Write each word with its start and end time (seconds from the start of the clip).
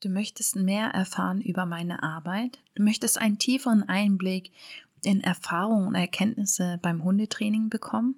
Du 0.00 0.08
möchtest 0.08 0.56
mehr 0.56 0.88
erfahren 0.88 1.42
über 1.42 1.66
meine 1.66 2.02
Arbeit? 2.02 2.58
Du 2.74 2.82
möchtest 2.82 3.18
einen 3.18 3.38
tieferen 3.38 3.86
Einblick 3.86 4.50
in 5.04 5.20
Erfahrungen 5.20 5.88
und 5.88 5.94
Erkenntnisse 5.94 6.78
beim 6.80 7.04
Hundetraining 7.04 7.68
bekommen? 7.68 8.16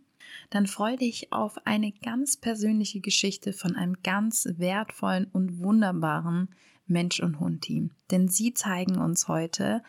Dann 0.50 0.68
freue 0.68 0.96
dich 0.96 1.32
auf 1.32 1.66
eine 1.66 1.90
ganz 1.90 2.36
persönliche 2.36 3.00
Geschichte 3.00 3.52
von 3.52 3.74
einem 3.74 3.96
ganz 4.04 4.48
wertvollen 4.58 5.26
und 5.32 5.58
wunderbaren 5.58 6.50
Mensch- 6.86 7.20
und 7.20 7.40
Hund-Team. 7.40 7.90
Denn 8.12 8.28
sie 8.28 8.54
zeigen 8.54 8.98
uns 8.98 9.26
heute, 9.26 9.82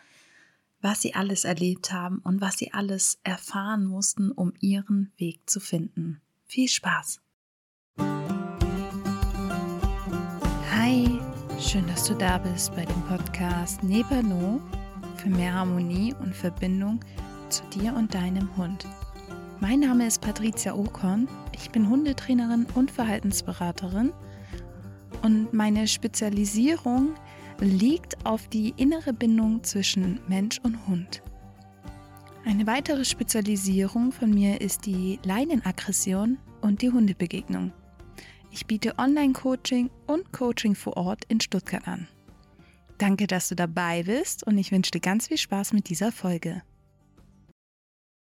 was 0.80 1.00
sie 1.00 1.14
alles 1.14 1.44
erlebt 1.44 1.92
haben 1.92 2.18
und 2.18 2.40
was 2.40 2.58
sie 2.58 2.72
alles 2.72 3.20
erfahren 3.22 3.86
mussten, 3.86 4.32
um 4.32 4.52
ihren 4.58 5.12
Weg 5.16 5.48
zu 5.48 5.60
finden. 5.60 6.20
Viel 6.44 6.68
Spaß! 6.68 7.20
Schön, 11.66 11.86
dass 11.86 12.04
du 12.04 12.14
da 12.14 12.36
bist 12.36 12.76
bei 12.76 12.84
dem 12.84 13.00
Podcast 13.02 13.82
Nepano 13.82 14.60
für 15.16 15.30
mehr 15.30 15.54
Harmonie 15.54 16.14
und 16.20 16.36
Verbindung 16.36 17.00
zu 17.48 17.62
dir 17.74 17.94
und 17.94 18.12
deinem 18.12 18.54
Hund. 18.56 18.86
Mein 19.60 19.80
Name 19.80 20.06
ist 20.06 20.20
Patricia 20.20 20.74
Okon. 20.74 21.26
Ich 21.52 21.70
bin 21.70 21.88
Hundetrainerin 21.88 22.66
und 22.74 22.90
Verhaltensberaterin 22.90 24.12
und 25.22 25.54
meine 25.54 25.88
Spezialisierung 25.88 27.14
liegt 27.60 28.24
auf 28.26 28.46
die 28.48 28.74
innere 28.76 29.14
Bindung 29.14 29.64
zwischen 29.64 30.20
Mensch 30.28 30.60
und 30.62 30.86
Hund. 30.86 31.22
Eine 32.44 32.66
weitere 32.66 33.06
Spezialisierung 33.06 34.12
von 34.12 34.30
mir 34.30 34.60
ist 34.60 34.84
die 34.84 35.18
Leinenaggression 35.24 36.36
und 36.60 36.82
die 36.82 36.90
Hundebegegnung. 36.90 37.72
Ich 38.54 38.66
biete 38.66 38.96
Online-Coaching 39.00 39.90
und 40.06 40.32
Coaching 40.32 40.76
vor 40.76 40.96
Ort 40.96 41.24
in 41.26 41.40
Stuttgart 41.40 41.88
an. 41.88 42.06
Danke, 42.98 43.26
dass 43.26 43.48
du 43.48 43.56
dabei 43.56 44.04
bist 44.04 44.46
und 44.46 44.56
ich 44.56 44.70
wünsche 44.70 44.92
dir 44.92 45.00
ganz 45.00 45.26
viel 45.26 45.38
Spaß 45.38 45.72
mit 45.72 45.88
dieser 45.88 46.12
Folge. 46.12 46.62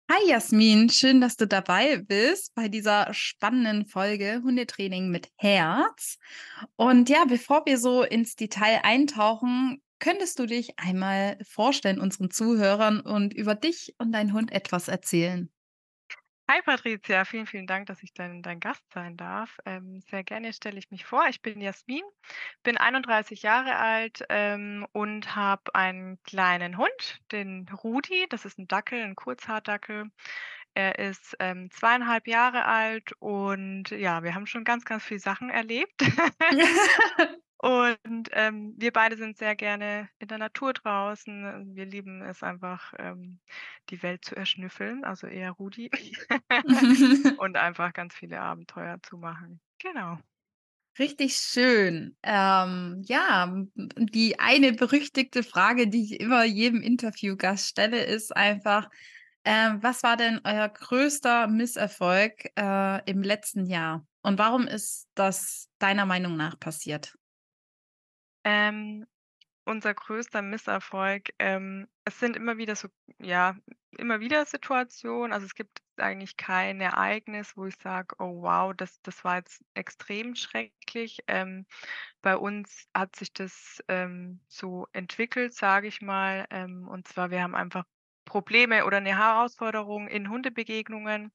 Hi 0.08 0.30
Jasmin, 0.30 0.90
schön, 0.90 1.20
dass 1.20 1.36
du 1.36 1.48
dabei 1.48 1.98
bist 1.98 2.54
bei 2.54 2.68
dieser 2.68 3.12
spannenden 3.12 3.88
Folge 3.88 4.44
Hundetraining 4.44 5.10
mit 5.10 5.30
Herz. 5.36 6.20
Und 6.76 7.10
ja, 7.10 7.26
bevor 7.28 7.66
wir 7.66 7.80
so 7.80 8.04
ins 8.04 8.36
Detail 8.36 8.82
eintauchen, 8.84 9.82
könntest 9.98 10.38
du 10.38 10.46
dich 10.46 10.78
einmal 10.78 11.40
vorstellen 11.44 12.00
unseren 12.00 12.30
Zuhörern 12.30 13.00
und 13.00 13.34
über 13.34 13.56
dich 13.56 13.96
und 13.98 14.12
deinen 14.12 14.34
Hund 14.34 14.52
etwas 14.52 14.90
erzählen? 14.90 15.50
Hi 16.52 16.64
Patricia, 16.64 17.26
vielen, 17.26 17.46
vielen 17.46 17.68
Dank, 17.68 17.86
dass 17.86 18.02
ich 18.02 18.12
dein, 18.12 18.42
dein 18.42 18.60
Gast 18.60 18.84
sein 18.92 19.16
darf. 19.16 19.60
Ähm, 19.68 20.02
sehr 20.10 20.24
gerne 20.24 20.52
stelle 20.52 20.80
ich 20.80 20.90
mich 20.90 21.06
vor. 21.06 21.28
Ich 21.30 21.44
bin 21.44 21.62
Jasmin, 21.62 22.02
bin 22.64 22.76
31 22.76 23.44
Jahre 23.44 23.76
alt 23.76 24.24
ähm, 24.30 24.88
und 24.92 25.36
habe 25.36 25.76
einen 25.76 26.18
kleinen 26.24 26.78
Hund, 26.78 27.22
den 27.32 27.70
Rudi. 27.84 28.26
Das 28.32 28.46
ist 28.46 28.58
ein 28.58 28.68
Dackel, 28.68 29.00
ein 29.00 29.16
Kurzhaardackel. 29.16 30.10
Er 30.74 30.98
ist 30.98 31.38
ähm, 31.40 31.70
zweieinhalb 31.70 32.28
Jahre 32.28 32.66
alt 32.66 33.12
und 33.20 33.92
ja, 33.92 34.24
wir 34.24 34.34
haben 34.34 34.48
schon 34.48 34.64
ganz, 34.64 34.86
ganz 34.86 35.04
viele 35.04 35.20
Sachen 35.20 35.52
erlebt. 35.52 36.02
Und 37.62 38.30
ähm, 38.32 38.74
wir 38.78 38.94
beide 38.94 39.18
sind 39.18 39.38
sehr 39.38 39.54
gerne 39.54 40.08
in 40.20 40.30
der 40.30 40.38
Natur 40.38 40.72
draußen. 40.72 41.76
Wir 41.76 41.86
lieben 41.86 42.22
es 42.22 42.42
einfach, 42.42 42.94
ähm, 42.98 43.40
die 43.90 44.02
Welt 44.02 44.24
zu 44.24 44.34
erschnüffeln, 44.36 45.04
also 45.04 45.28
eher 45.28 45.52
Rudi. 45.52 45.92
und 47.38 47.58
einfach 47.58 47.92
ganz 47.92 48.16
viele 48.16 48.40
Abenteuer 48.40 48.98
zu 49.04 49.18
machen. 49.18 49.60
Genau. 49.78 50.18
Richtig 50.98 51.36
schön. 51.36 52.16
Ähm, 52.24 53.04
ja, 53.06 53.54
die 53.76 54.40
eine 54.40 54.72
berüchtigte 54.72 55.44
Frage, 55.44 55.90
die 55.90 56.04
ich 56.04 56.20
immer 56.22 56.46
jedem 56.46 56.82
Interviewgast 56.82 57.68
stelle, 57.68 58.04
ist 58.04 58.36
einfach, 58.36 58.90
äh, 59.44 59.72
was 59.82 60.04
war 60.04 60.16
denn 60.16 60.40
euer 60.46 60.70
größter 60.70 61.48
Misserfolg 61.48 62.52
äh, 62.58 63.04
im 63.10 63.22
letzten 63.22 63.66
Jahr? 63.66 64.06
Und 64.22 64.40
warum 64.40 64.66
ist 64.68 65.10
das 65.16 65.70
deiner 65.80 66.06
Meinung 66.06 66.38
nach 66.38 66.58
passiert? 66.58 67.19
Ähm, 68.44 69.06
unser 69.66 69.94
größter 69.94 70.42
Misserfolg, 70.42 71.30
ähm, 71.40 71.88
es 72.06 72.20
sind 72.20 72.36
immer 72.38 72.58
wieder 72.58 72.76
so 72.76 72.90
ja, 73.20 73.58
immer 73.98 74.20
wieder 74.22 74.46
Situationen. 74.46 75.34
Also, 75.34 75.46
es 75.48 75.56
gibt 75.56 75.82
eigentlich 75.98 76.38
kein 76.38 76.82
Ereignis, 76.82 77.56
wo 77.58 77.66
ich 77.68 77.78
sage: 77.78 78.16
„Oh 78.20 78.42
wow, 78.44 78.74
das 78.76 79.02
das 79.04 79.24
war 79.26 79.38
jetzt 79.38 79.64
extrem 79.76 80.36
schrecklich.“ 80.36 81.20
Ähm, 81.28 81.66
bei 82.22 82.38
uns 82.38 82.88
hat 82.96 83.16
sich 83.16 83.34
das, 83.34 83.84
ähm, 83.90 84.42
so 84.48 84.88
entwickelt, 84.94 85.54
sage 85.56 85.88
ich 85.88 86.02
mal. 86.02 86.46
Ähm, 86.52 86.88
und 86.90 87.08
zwar, 87.08 87.32
wir 87.32 87.44
haben 87.44 87.56
einfach 87.56 87.86
Probleme 88.26 88.86
oder 88.86 88.98
eine 88.98 89.18
Herausforderung 89.18 90.08
in 90.08 90.30
Hundebegegnungen. 90.30 91.32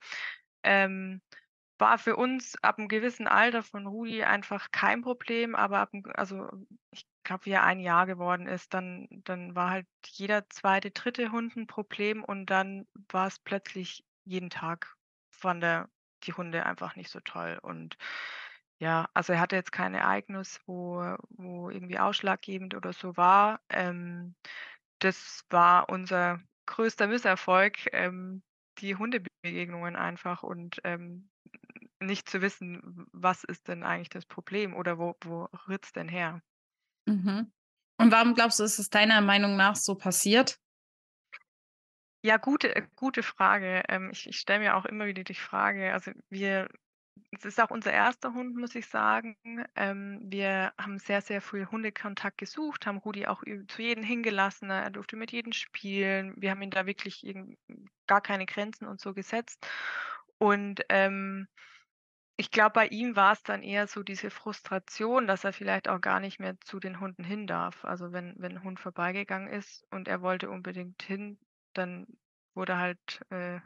War 1.85 1.99
für 1.99 2.17
uns 2.17 2.57
ab 2.63 2.79
'nem 2.79 2.89
gewissen 2.89 3.29
Alter 3.29 3.63
von 3.63 3.87
Rudi 3.87 4.23
einfach 4.25 4.71
kein 4.73 5.03
Problem, 5.03 5.55
aber 5.55 5.81
ab 5.81 5.91
also, 6.15 6.49
ich 6.91 7.07
glaube, 7.25 7.45
wie 7.45 7.51
er 7.51 7.63
ein 7.65 7.79
Jahr 7.79 8.07
geworden 8.07 8.47
ist, 8.47 8.73
dann 8.73 9.07
dann 9.11 9.55
war 9.55 9.69
halt 9.69 9.87
jeder 10.07 10.49
zweite, 10.49 10.93
dritte 10.93 11.31
Hund 11.31 11.55
'n 11.59 11.67
Problem 11.67 12.25
und 12.25 12.47
dann 12.47 12.87
war's 13.11 13.39
plötzlich 13.39 14.03
jeden 14.25 14.49
Tag 14.49 14.97
fand 15.31 15.63
er 15.63 15.91
die 16.23 16.33
Hunde 16.33 16.65
einfach 16.65 16.97
nicht 16.97 17.11
so 17.11 17.21
toll. 17.21 17.59
Und 17.61 17.99
ja, 18.79 19.07
also, 19.13 19.35
er 19.35 19.41
hatte 19.41 19.57
jetzt 19.57 19.73
kein 19.73 19.95
Ereignis, 19.95 20.61
wo 20.67 21.17
wo 21.29 21.69
irgendwie 21.69 21.99
ausschlaggebend 21.99 22.75
oder 22.75 22.95
so 22.95 23.15
war. 23.19 23.61
Ähm, 23.69 24.37
das 25.01 25.45
war 25.51 25.91
unser 25.91 26.41
größter 26.67 27.09
Misserfolg, 27.09 27.77
ähm, 27.93 28.43
die 28.79 28.97
Hundebegegnungen 28.97 29.97
einfach 29.97 30.43
und, 30.45 30.81
ähm 30.85 31.29
nicht 32.07 32.29
zu 32.29 32.43
wissen, 32.43 33.07
was 33.13 33.45
ist 33.45 33.69
denn 33.69 33.83
eigentlich 33.83 34.09
das 34.09 34.27
Problem 34.27 34.75
oder 34.75 34.99
wo 34.99 35.17
wo 35.23 35.49
rührt's 35.69 35.93
denn 35.93 36.09
her? 36.09 36.41
Mhm. 37.07 37.53
Und 37.99 38.13
warum 38.13 38.35
glaubst 38.35 38.59
du, 38.59 38.65
ist 38.65 38.79
es 38.79 38.91
deiner 38.91 39.21
Meinung 39.21 39.57
nach 39.57 39.77
so 39.77 39.95
passiert? 39.95 40.59
Ja, 42.23 42.39
gute 42.39 42.75
äh, 42.75 42.87
gute 42.97 43.23
Frage. 43.23 43.83
Ähm, 43.89 44.11
ich 44.13 44.29
ich 44.29 44.39
stelle 44.39 44.61
mir 44.61 44.77
auch 44.77 44.85
immer 44.85 45.07
wieder 45.07 45.25
die 45.25 45.35
Frage 45.35 45.93
also, 45.93 46.13
wir 46.31 46.69
es 47.31 47.45
ist 47.45 47.61
auch 47.61 47.71
unser 47.71 47.93
erster 47.93 48.35
Hund, 48.35 48.57
muss 48.57 48.75
ich 48.75 48.87
sagen. 48.87 49.37
Ähm, 49.75 50.21
wir 50.25 50.73
haben 50.79 50.99
sehr, 50.99 51.21
sehr 51.21 51.41
viel 51.41 51.67
Hundekontakt 51.67 52.39
gesucht, 52.39 52.87
haben 52.87 52.99
Rudi 52.99 53.27
auch 53.27 53.43
zu 53.69 53.83
jedem 53.83 54.05
hingelassen. 54.05 54.71
Er 54.71 54.91
durfte 54.91 55.17
mit 55.17 55.33
jedem 55.33 55.53
spielen. 55.53 56.35
Wir 56.37 56.51
haben 56.51 56.63
ihn 56.63 56.71
da 56.71 56.87
wirklich 56.87 57.25
gar 58.07 58.21
keine 58.21 58.47
Grenzen 58.47 58.87
und 58.87 59.01
so 59.01 59.15
gesetzt. 59.15 59.67
Und, 60.39 60.83
ähm 60.89 61.49
Ich 62.39 62.51
glaube, 62.51 62.73
bei 62.73 62.89
ihm 62.89 63.15
war 63.15 63.33
es 63.33 63.43
dann 63.45 63.63
eher 63.63 63.87
so 63.87 64.03
diese 64.03 64.29
Frustration, 64.31 65.27
dass 65.29 65.45
er 65.45 65.53
vielleicht 65.53 65.89
auch 65.89 66.01
gar 66.01 66.19
nicht 66.19 66.41
mehr 66.41 66.59
zu 66.61 66.81
den 66.81 66.99
Hunden 66.99 67.23
hin 67.23 67.47
darf. 67.47 67.85
Also, 67.85 68.13
wenn 68.13 68.35
wenn 68.39 68.53
'n 68.57 68.63
Hund 68.65 68.81
vorbeigegangen 68.81 69.49
ist 69.49 69.85
und 69.93 70.09
er 70.09 70.21
wollte 70.21 70.51
unbedingt 70.51 71.01
hin, 71.05 71.39
dann 71.75 72.07
wurde 72.55 72.77
halt, 72.79 73.21
äh, 73.31 73.61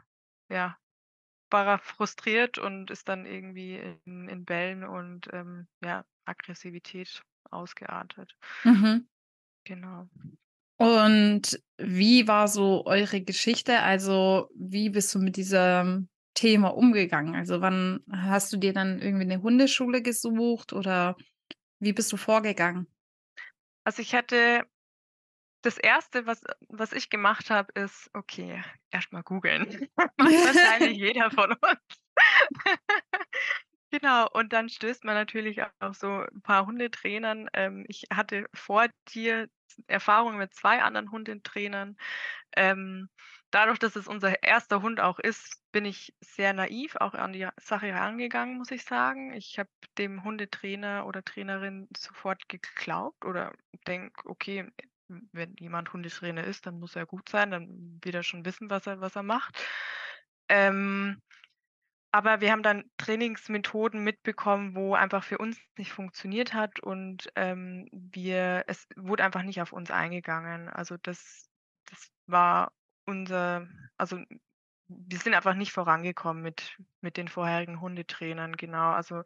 ja, 0.49 0.77
war 1.51 1.67
er 1.67 1.79
frustriert 1.79 2.57
und 2.59 2.91
ist 2.91 3.09
dann 3.09 3.25
irgendwie 3.25 3.77
in 4.05 4.29
in 4.29 4.45
Bellen 4.45 4.83
und, 4.85 5.27
ähm, 5.33 5.67
ja, 5.83 6.05
Aggressivität 6.25 7.23
ausgeartet. 7.51 8.35
Mhm. 8.65 9.07
Genau. 9.65 10.09
Und 10.77 11.61
wie 11.77 12.27
war 12.27 12.47
so 12.47 12.85
eure 12.85 13.21
Geschichte? 13.21 13.79
Also, 13.81 14.49
wie 14.55 14.89
bist 14.89 15.13
du 15.13 15.19
mit 15.19 15.35
diesem 15.35 16.07
Thema 16.39 16.69
umgegangen? 16.75 17.35
Also, 17.35 17.61
wann 17.61 18.01
hast 18.11 18.51
du 18.53 18.57
dir 18.57 18.73
dann 18.73 19.01
irgendwie 19.01 19.25
'ne 19.25 19.41
Hundeschule 19.41 20.01
gesucht 20.01 20.73
oder 20.73 21.15
wie 21.79 21.93
bist 21.93 22.11
du 22.13 22.17
vorgegangen? 22.17 22.87
Also, 23.87 24.01
ich 24.01 24.13
hatte 24.15 24.65
das 25.63 25.77
erste, 25.77 26.27
was 26.27 26.43
was 26.69 26.93
ich 26.93 27.11
gemacht 27.11 27.51
habe, 27.51 27.73
ist, 27.73 28.09
okay, 28.13 28.63
erst 28.91 29.13
mal 29.13 29.23
googeln. 29.23 29.67
Wahrscheinlich 30.43 30.97
jeder 30.99 31.31
von 31.31 31.53
uns. 31.53 31.61
Genau, 33.91 34.27
und 34.33 34.53
dann 34.53 34.69
stößt 34.69 35.03
man 35.05 35.15
natürlich 35.15 35.61
auf 35.79 35.95
so 35.97 36.09
'n 36.23 36.43
paar 36.43 36.67
Hundetrainern. 36.67 37.49
Ähm, 37.53 37.85
ich 37.89 38.05
hatte 38.13 38.47
vor 38.53 38.87
dir 39.15 39.49
Erfahrung 39.87 40.37
mit 40.37 40.53
2 40.55 40.83
anderen 40.83 41.11
Hundetrainern. 41.11 41.97
Ähm, 42.57 43.09
dadurch, 43.51 43.79
dass 43.79 43.95
es 43.95 44.07
unser 44.07 44.43
erster 44.43 44.81
Hund 44.81 44.99
auch 44.99 45.19
ist, 45.19 45.61
bin 45.71 45.85
ich 45.85 46.13
sehr 46.21 46.53
naiv 46.53 46.95
auch 46.97 47.13
an 47.13 47.33
die 47.33 47.47
Sache 47.61 47.87
herangegangen, 47.87 48.57
muss 48.57 48.71
ich 48.71 48.83
sagen. 48.83 49.33
Ich 49.33 49.59
habe 49.59 49.69
dem 49.97 50.23
Hundetrainer 50.23 51.05
oder 51.07 51.23
Trainerin 51.23 51.87
sofort 51.97 52.49
geglaubt 52.49 53.25
oder 53.25 53.53
denke: 53.87 54.27
„Okay, 54.29 54.69
wenn 55.07 55.55
jemand 55.59 55.93
Hundetrainer 55.93 56.43
ist, 56.43 56.65
dann 56.67 56.79
muss 56.79 56.95
er 56.95 57.05
gut 57.05 57.29
sein, 57.29 57.51
dann 57.51 57.99
wird 58.03 58.15
er 58.15 58.23
schon 58.23 58.45
wissen, 58.45 58.69
was 58.69 58.87
er 58.87 59.01
was 59.01 59.15
er 59.15 59.23
macht.“ 59.23 59.57
Ähm 60.49 61.21
aber 62.11 62.41
wir 62.41 62.51
haben 62.51 62.63
dann 62.63 62.85
Trainingsmethoden 62.97 64.03
mitbekommen, 64.03 64.75
wo 64.75 64.95
einfach 64.95 65.23
für 65.23 65.37
uns 65.37 65.59
nicht 65.77 65.91
funktioniert 65.91 66.53
hat 66.53 66.79
und, 66.79 67.29
ähm, 67.35 67.87
wir 67.91 68.63
es 68.67 68.87
wurde 68.97 69.23
einfach 69.23 69.43
nicht 69.43 69.61
auf 69.61 69.73
uns 69.73 69.91
eingegangen. 69.91 70.69
Also, 70.69 70.97
das 70.97 71.49
das 71.85 72.09
war 72.27 72.71
unser 73.09 73.67
also, 73.97 74.17
wir 74.89 75.19
sind 75.19 75.35
einfach 75.35 75.55
nicht 75.55 75.71
vorangekommen 75.73 76.43
mit 76.43 76.77
mit 77.01 77.17
den 77.17 77.27
vorherigen 77.29 77.81
Hundetrainern, 77.81 78.57
genau. 78.57 78.91
Also, 78.93 79.23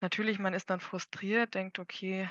natürlich, 0.00 0.38
man 0.40 0.54
ist 0.54 0.70
dann 0.70 0.80
frustriert, 0.80 1.54
denkt: 1.54 1.78
„Okay, 1.80 2.28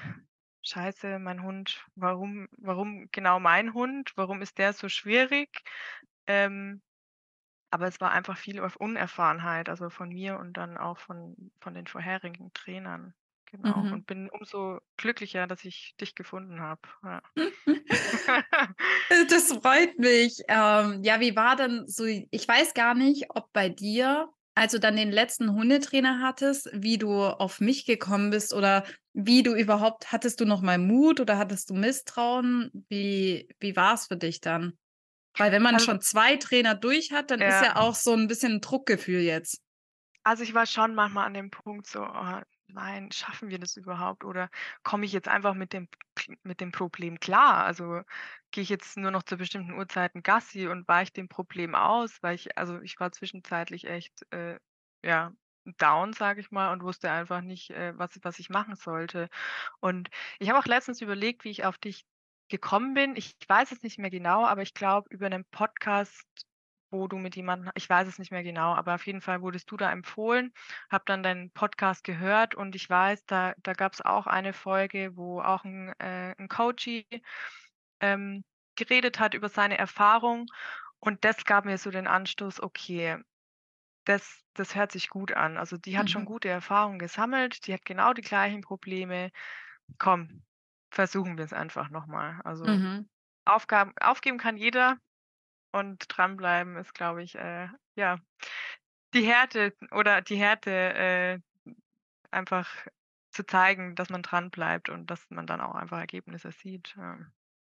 scheiße, 0.64 1.20
mein 1.20 1.44
Hund, 1.44 1.86
warum 1.96 2.48
warum 2.58 3.10
genau 3.12 3.40
mein 3.40 3.74
Hund? 3.74 4.14
Warum 4.18 4.42
ist 4.42 4.58
der 4.60 4.74
so 4.74 4.90
schwierig?“ 4.90 5.64
Ähm, 6.28 6.82
aber 7.72 7.88
es 7.88 8.02
war 8.02 8.12
einfach 8.12 8.38
viel 8.38 8.60
auf 8.62 8.76
Unerfahrenheit, 8.78 9.70
also 9.70 9.90
von 9.92 10.10
mir 10.10 10.40
und 10.40 10.54
dann 10.56 10.78
auch 10.78 10.98
von 11.00 11.52
von 11.62 11.74
den 11.76 11.88
vorherigen 11.88 12.54
Trainern. 12.54 13.14
Genau. 13.58 13.86
Mhm. 13.86 13.92
Und 13.92 14.06
bin 14.06 14.30
umso 14.30 14.80
glücklicher, 14.98 15.48
dass 15.48 15.64
ich 15.66 15.96
dich 16.00 16.16
gefunden 16.16 16.60
habe. 16.62 16.82
Ja. 17.04 17.22
Das 19.30 19.52
freut 19.54 19.98
mich. 20.00 20.38
Ähm, 20.48 21.04
ja, 21.04 21.20
wie 21.20 21.36
war 21.36 21.56
denn 21.56 21.86
so 21.88 22.06
ich 22.06 22.48
weiß 22.48 22.74
gar 22.74 22.96
nicht, 22.96 23.26
ob 23.30 23.52
bei 23.54 23.70
dir, 23.70 24.30
als 24.56 24.72
du 24.74 24.80
dann 24.80 24.96
den 24.96 25.12
letzten 25.12 25.54
Hundetrainer 25.54 26.22
hattest, 26.22 26.70
wie 26.74 26.98
du 26.98 27.12
auf 27.24 27.60
mich 27.60 27.86
gekommen 27.86 28.30
bist 28.32 28.54
oder 28.54 28.86
wie 29.14 29.44
du 29.44 29.54
überhaupt 29.56 30.12
hattest 30.12 30.40
du 30.42 30.46
noch 30.46 30.62
mal 30.62 30.78
Mut 30.78 31.20
oder 31.20 31.38
hattest 31.38 31.70
du 31.70 31.74
Misstrauen? 31.76 32.72
Wie 32.90 33.48
wie 33.60 33.76
war's 33.76 34.08
für 34.08 34.18
dich 34.18 34.42
dann? 34.42 34.74
Weil 35.38 35.52
wenn 35.54 35.64
man 35.64 35.80
Also 35.80 35.80
schon 35.80 36.02
2 36.02 36.38
Trainer 36.38 36.76
durch 36.76 37.12
hat, 37.14 37.32
dann 37.32 37.44
ist 37.44 37.62
ja. 37.62 37.64
ja 37.64 37.78
auch 37.78 37.96
so 37.96 38.14
'n 38.14 38.28
bisschen 38.28 38.54
'n 38.56 38.62
Druckgefühl 38.62 39.22
jetzt. 39.22 39.60
Also, 40.28 40.42
ich 40.44 40.56
war 40.56 40.66
schon 40.66 40.96
manchmal 40.96 41.28
an 41.28 41.36
dem 41.36 41.52
Punkt 41.52 41.86
so: 41.86 42.02
„Oh 42.02 42.42
nein, 42.68 43.12
schaffen 43.12 43.50
wir 43.50 43.60
das 43.60 43.78
überhaupt 43.78 44.24
oder 44.24 44.50
komme 44.84 45.06
ich 45.06 45.14
jetzt 45.14 45.28
einfach 45.28 45.54
mit 45.54 45.74
dem 45.74 45.88
mit 46.44 46.62
dem 46.62 46.72
Problem 46.72 47.20
klar? 47.20 47.66
Also, 47.66 48.02
gehe 48.52 48.64
ich 48.64 48.70
jetzt 48.70 48.98
nur 48.98 49.12
noch 49.12 49.24
zu 49.24 49.38
bestimmten 49.38 49.74
Uhrzeiten 49.74 50.24
Gassi 50.24 50.68
und 50.68 50.88
weiche 50.88 51.12
dem 51.14 51.28
Problem 51.30 51.76
aus?“ 51.76 52.18
Weil 52.22 52.36
ich 52.36 52.58
also, 52.58 52.80
ich 52.82 53.00
war 53.00 53.12
zwischenzeitlich 53.12 53.86
echt, 53.86 54.14
äh, 54.32 54.60
ja, 55.04 55.32
down, 55.78 56.14
sage 56.14 56.42
ich 56.42 56.52
mal, 56.52 56.72
und 56.74 56.84
wusste 56.84 57.12
einfach 57.12 57.42
nicht, 57.42 57.70
äh, 57.72 57.98
was 57.98 58.18
was 58.24 58.40
ich 58.40 58.50
machen 58.50 58.76
sollte. 58.76 59.30
Und 59.82 60.10
ich 60.40 60.50
habe 60.50 60.60
auch 60.60 60.66
letztens 60.66 61.02
überlegt, 61.02 61.44
wie 61.46 61.52
ich 61.52 61.66
auf 61.66 61.78
dich 61.78 62.06
gekommen 62.50 62.94
bin. 62.94 63.16
Ich 63.16 63.36
weiß 63.48 63.72
es 63.72 63.84
nicht 63.84 64.00
mehr 64.00 64.12
genau, 64.12 64.46
aber 64.46 64.62
ich 64.64 64.74
glaube 64.74 65.08
über 65.12 65.30
'nen 65.30 65.46
Podcast, 65.52 66.26
wo 66.92 67.08
du 67.08 67.18
mit 67.18 67.36
jemandem 67.36 67.72
ich 67.76 67.90
weiß 67.90 68.08
es 68.08 68.20
nicht 68.20 68.32
mehr 68.32 68.44
genau, 68.44 68.74
aber 68.76 68.96
auf 68.96 69.06
jeden 69.08 69.22
Fall 69.22 69.42
wurdest 69.42 69.72
du 69.72 69.78
da 69.78 69.92
empfohlen, 69.92 70.54
habe 70.92 71.04
dann 71.08 71.24
deinen 71.24 71.52
Podcast 71.52 72.04
gehört 72.04 72.56
und 72.56 72.76
ich 72.76 72.90
weiß, 72.90 73.26
da 73.26 73.54
da 73.64 73.74
gab's 73.74 74.02
auch 74.02 74.28
eine 74.28 74.54
Folge, 74.54 75.16
wo 75.18 75.42
auch 75.42 75.66
'n 75.66 75.94
äh, 76.00 76.34
'n 76.40 76.48
Coachie, 76.50 77.08
ähm, 78.02 78.44
geredet 78.76 79.20
hat 79.20 79.34
über 79.34 79.50
seine 79.50 79.78
Erfahrung 79.78 80.48
und 81.00 81.24
das 81.26 81.46
gab 81.46 81.66
mir 81.66 81.78
so 81.78 81.92
den 81.92 82.08
Anstoß: 82.08 82.62
„Okay, 82.64 83.18
das 84.06 84.44
das 84.56 84.76
hört 84.76 84.92
sich 84.92 85.10
gut 85.10 85.34
an.“ 85.34 85.58
Also, 85.58 85.78
die 85.78 85.98
hat 85.98 86.10
schon 86.12 86.26
Mhm. 86.26 86.28
gute 86.28 86.50
Erfahrungen 86.50 87.00
gesammelt, 87.00 87.68
die 87.68 87.74
hat 87.74 87.86
genau 87.86 88.14
die 88.14 88.22
gleichen 88.24 88.62
Probleme. 88.62 89.32
Komm, 90.00 90.44
versuchen 90.92 91.38
wir's 91.40 91.54
einfach 91.54 91.90
noch 91.92 92.08
mal. 92.08 92.42
Also, 92.46 92.68
Mhm. 92.68 93.08
Aufgaben 93.46 93.94
aufgeben 94.02 94.38
kann 94.40 94.58
jeder 94.58 94.98
und 95.76 96.06
dranbleiben 96.10 96.78
ist, 96.78 96.94
glaube 96.96 97.24
ich, 97.24 97.36
äh, 97.36 97.70
ja, 97.96 98.20
die 99.14 99.24
Härte 99.26 99.76
oder 99.92 100.22
die 100.22 100.38
Härte, 100.38 100.72
äh, 100.72 101.40
einfach 102.32 102.88
zu 103.32 103.46
zeigen, 103.46 103.96
dass 103.96 104.10
man 104.10 104.24
dranbleibt 104.24 104.90
und 104.90 105.08
dass 105.12 105.30
man 105.32 105.48
dann 105.48 105.62
auch 105.62 105.76
einfach 105.76 106.00
Ergebnisse 106.00 106.52
sieht, 106.52 106.96
ja. 106.98 107.20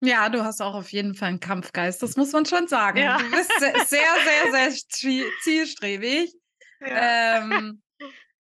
Ja, 0.02 0.28
du 0.28 0.44
hast 0.44 0.60
auch 0.60 0.74
auf 0.74 0.92
jeden 0.92 1.14
Fall 1.14 1.30
'n 1.32 1.40
Kampfgeist, 1.40 2.02
das 2.02 2.16
muss 2.16 2.32
man 2.32 2.44
schon 2.46 2.66
sagen. 2.68 3.14
Ja. 3.14 3.16
Du 3.16 3.30
bist 3.30 3.58
se 3.58 3.72
sehr, 3.78 4.20
sehr, 4.22 4.48
sehr 4.50 4.70
zie 4.88 5.34
zielstrebig. 5.38 6.34
Ja. 6.80 7.14
Ähm, 7.42 7.82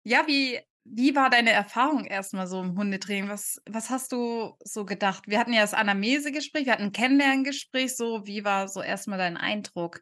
ja, 0.04 0.24
wie 0.26 0.60
wie 0.84 1.14
war 1.16 1.30
deine 1.30 1.52
Erfahrung 1.52 2.04
erst 2.06 2.34
mal 2.34 2.46
so 2.46 2.60
im 2.62 2.76
Hundetraining? 2.76 3.28
Was 3.30 3.60
was 3.68 3.90
hast 3.90 4.12
du 4.12 4.56
so 4.64 4.84
gedacht? 4.84 5.24
Wir 5.28 5.38
hatten 5.38 5.52
ja 5.52 5.62
das 5.62 5.74
Anamnesegespräch, 5.74 6.66
wir 6.66 6.72
hatten 6.72 6.84
'n 6.84 6.92
Kennenlerngespräch 6.92 7.96
so. 7.96 8.26
Wie 8.26 8.44
war 8.44 8.68
so 8.68 8.82
erst 8.82 9.08
mal 9.08 9.18
dein 9.18 9.36
Eindruck? 9.36 10.00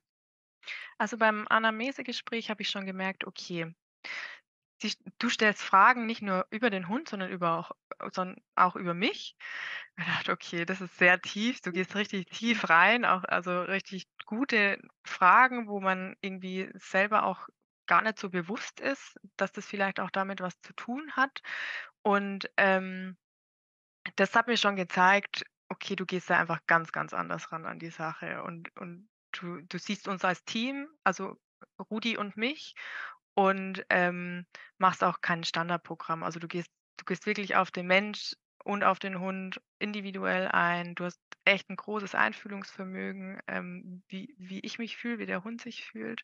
Also, 1.01 1.17
beim 1.19 1.47
Anamnesegespräch 1.49 2.49
habe 2.51 2.63
ich 2.63 2.71
schon 2.71 2.87
gemerkt, 2.87 3.27
okay 3.27 3.75
du 5.19 5.29
stellst 5.29 5.63
Fragen 5.63 6.07
nicht 6.07 6.23
nur 6.23 6.47
über 6.51 6.71
den 6.71 6.89
Hund, 6.89 7.09
sondern 7.09 7.31
über 7.31 7.59
auch 7.59 7.73
sondern 8.13 8.43
auch 8.57 8.77
über 8.77 8.95
mich. 8.95 9.37
Ich 9.99 10.05
dachte: 10.07 10.33
„Okay, 10.33 10.65
das 10.65 10.81
ist 10.81 10.99
sehr 10.99 11.21
tief.“ 11.21 11.61
Du 11.61 11.73
gehst 11.73 11.95
richtig 11.97 12.27
tief 12.27 12.69
rein, 12.69 13.05
auch 13.05 13.25
also, 13.25 13.63
richtig 13.63 14.07
gute 14.27 14.79
Fragen, 15.05 15.69
wo 15.69 15.81
man 15.81 16.17
irgendwie 16.21 16.71
selber 16.75 17.25
auch 17.25 17.49
gar 17.93 18.03
nicht 18.03 18.19
so 18.19 18.31
bewusst 18.31 18.81
ist, 18.81 19.19
dass 19.37 19.53
das 19.53 19.67
vielleicht 19.67 20.01
auch 20.01 20.11
damit 20.11 20.41
was 20.41 20.59
zu 20.63 20.73
tun 20.75 21.13
hat. 21.15 21.43
Und, 22.03 22.51
ähm, 22.57 23.19
das 24.17 24.35
hat 24.35 24.47
mir 24.49 24.57
schon 24.57 24.77
gezeigt, 24.77 25.45
okay, 25.69 25.97
du 25.97 26.07
gehst 26.07 26.31
da 26.31 26.39
einfach 26.39 26.61
ganz, 26.67 26.93
ganz 26.93 27.15
anders 27.15 27.53
ran 27.53 27.67
an 27.67 27.79
die 27.79 27.91
Sache 27.91 28.43
und 28.45 28.75
und 28.77 29.09
du 29.33 29.61
du 29.63 29.79
siehst 29.79 30.09
uns 30.09 30.25
als 30.25 30.45
Team, 30.45 30.89
also, 31.05 31.37
Rudi 31.91 32.17
und 32.19 32.37
mich 32.37 32.75
und, 33.35 33.85
ähm, 33.91 34.47
machst 34.79 35.05
auch 35.05 35.21
kein 35.23 35.45
Standardprogramm. 35.45 36.23
Also, 36.25 36.41
du 36.41 36.49
gehst 36.49 36.71
du 36.99 37.05
gehst 37.07 37.27
wirklich 37.27 37.57
auf 37.57 37.71
den 37.71 37.87
Mensch 37.87 38.35
und 38.65 38.85
auf 38.85 38.99
den 39.01 39.21
Hund 39.21 39.61
individuell 39.81 40.49
ein. 40.49 40.95
Du 40.95 41.05
hast 41.07 41.21
echt 41.45 41.71
'n 41.71 41.77
großes 41.77 42.15
Einfühlungsvermögen, 42.15 43.41
ähm, 43.49 44.03
wie 44.09 44.35
wie 44.39 44.61
ich 44.61 44.79
mich 44.79 44.97
fühle, 44.97 45.19
wie 45.19 45.27
der 45.27 45.45
Hund 45.45 45.61
sich 45.63 45.85
fühlt 45.85 46.23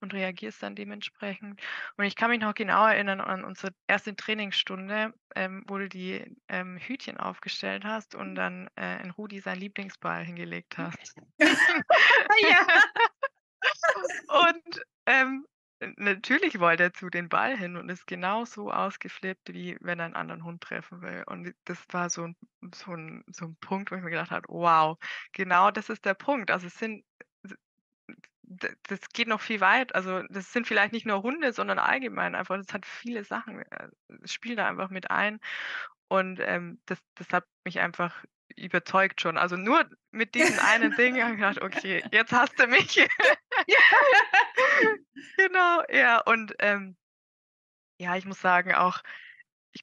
und 0.00 0.14
reagierst 0.14 0.62
dann 0.62 0.76
dementsprechend. 0.76 1.60
Und 1.96 2.04
ich 2.04 2.16
kann 2.16 2.30
mich 2.30 2.40
noch 2.40 2.54
genau 2.54 2.86
erinnern 2.86 3.20
an 3.20 3.44
unsere 3.44 3.72
erste 3.88 4.16
Trainingsstunde, 4.16 5.14
ähm, 5.36 5.64
wo 5.68 5.78
du 5.78 5.88
die, 5.88 6.36
ähm, 6.48 6.78
Hütchen 6.78 7.18
aufgestellt 7.18 7.84
hast 7.84 8.14
und 8.14 8.34
dann, 8.34 8.68
äh, 8.76 9.02
in 9.02 9.10
Rudi 9.10 9.40
seinen 9.40 9.60
Lieblingsball 9.60 10.24
hingelegt 10.24 10.78
hast. 10.78 11.14
Ja. 12.42 12.66
Und, 14.28 14.82
ähm, 15.06 15.46
natürlich 15.96 16.60
wollte 16.60 16.84
er 16.84 16.92
zu 16.92 17.10
den 17.10 17.28
Ball 17.28 17.56
hin 17.56 17.76
und 17.76 17.88
ist 17.90 18.06
genauso 18.06 18.70
ausgeflippt, 18.72 19.52
wie 19.54 19.76
wenn 19.80 19.98
er 20.00 20.06
'n 20.06 20.14
anderen 20.14 20.44
Hund 20.44 20.62
treffen 20.62 21.02
will. 21.02 21.24
Und 21.26 21.54
das 21.64 21.78
war 21.90 22.10
so 22.10 22.24
'n 22.24 22.36
so 22.74 22.92
'n 22.92 23.24
so 23.32 23.46
'n 23.46 23.56
Punkt, 23.60 23.90
wo 23.90 23.96
ich 23.96 24.02
mir 24.02 24.10
gedacht 24.10 24.30
habe: 24.30 24.46
„Wow, 24.48 24.98
genau 25.32 25.70
das 25.70 25.88
ist 25.90 26.04
der 26.04 26.14
Punkt.“ 26.14 26.50
Also, 26.50 26.66
es 26.68 26.78
sind 26.78 27.04
das 28.88 29.00
geht 29.12 29.28
noch 29.28 29.40
viel 29.40 29.60
weit 29.60 29.94
also, 29.94 30.22
das 30.30 30.52
sind 30.52 30.66
vielleicht 30.66 30.92
nicht 30.92 31.06
nur 31.06 31.22
Hunde, 31.22 31.52
sondern 31.52 31.78
allgemein 31.78 32.34
einfach 32.34 32.56
das 32.58 32.72
hat 32.74 32.86
viele 32.86 33.24
Sachen, 33.24 33.60
äh, 33.62 33.88
spielen 34.26 34.56
da 34.58 34.68
einfach 34.68 34.90
mit 34.90 35.10
ein. 35.10 35.40
Und, 36.08 36.40
ähm, 36.40 36.80
das 36.86 36.98
das 37.16 37.30
hat 37.32 37.44
mich 37.64 37.80
einfach 37.80 38.24
überzeugt 38.56 39.20
schon. 39.20 39.36
Also, 39.38 39.56
nur 39.56 39.88
mit 40.10 40.34
diesem 40.34 40.58
einen 40.58 40.94
Ding 40.94 41.20
habe 41.22 41.32
ich 41.32 41.38
gedacht: 41.38 41.62
„Okay, 41.62 42.04
jetzt 42.12 42.32
hast 42.32 42.58
du 42.60 42.66
mich.“ 42.66 43.06
Genau, 45.36 45.82
ja, 45.90 46.20
und, 46.20 46.54
ähm 46.60 46.96
ja, 48.00 48.16
ich 48.16 48.24
muss 48.24 48.40
sagen 48.40 48.72
auch, 48.74 49.02
ich 49.72 49.82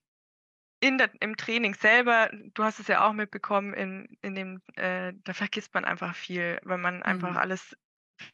in 0.82 0.98
der 1.00 1.12
im 1.22 1.38
Training 1.38 1.76
selber 1.76 2.30
du 2.34 2.64
hast 2.64 2.80
es 2.80 2.88
ja 2.88 3.08
auch 3.08 3.14
mitbekommen, 3.14 3.74
in 3.76 4.18
in 4.22 4.36
dem 4.36 4.62
äh, 4.76 5.14
da 5.24 5.34
vergisst 5.34 5.74
man 5.76 5.86
einfach 5.86 6.16
viel, 6.16 6.60
wenn 6.66 6.82
man 6.82 7.04
einfach 7.04 7.36
Mhm. 7.36 7.38
alles 7.38 7.78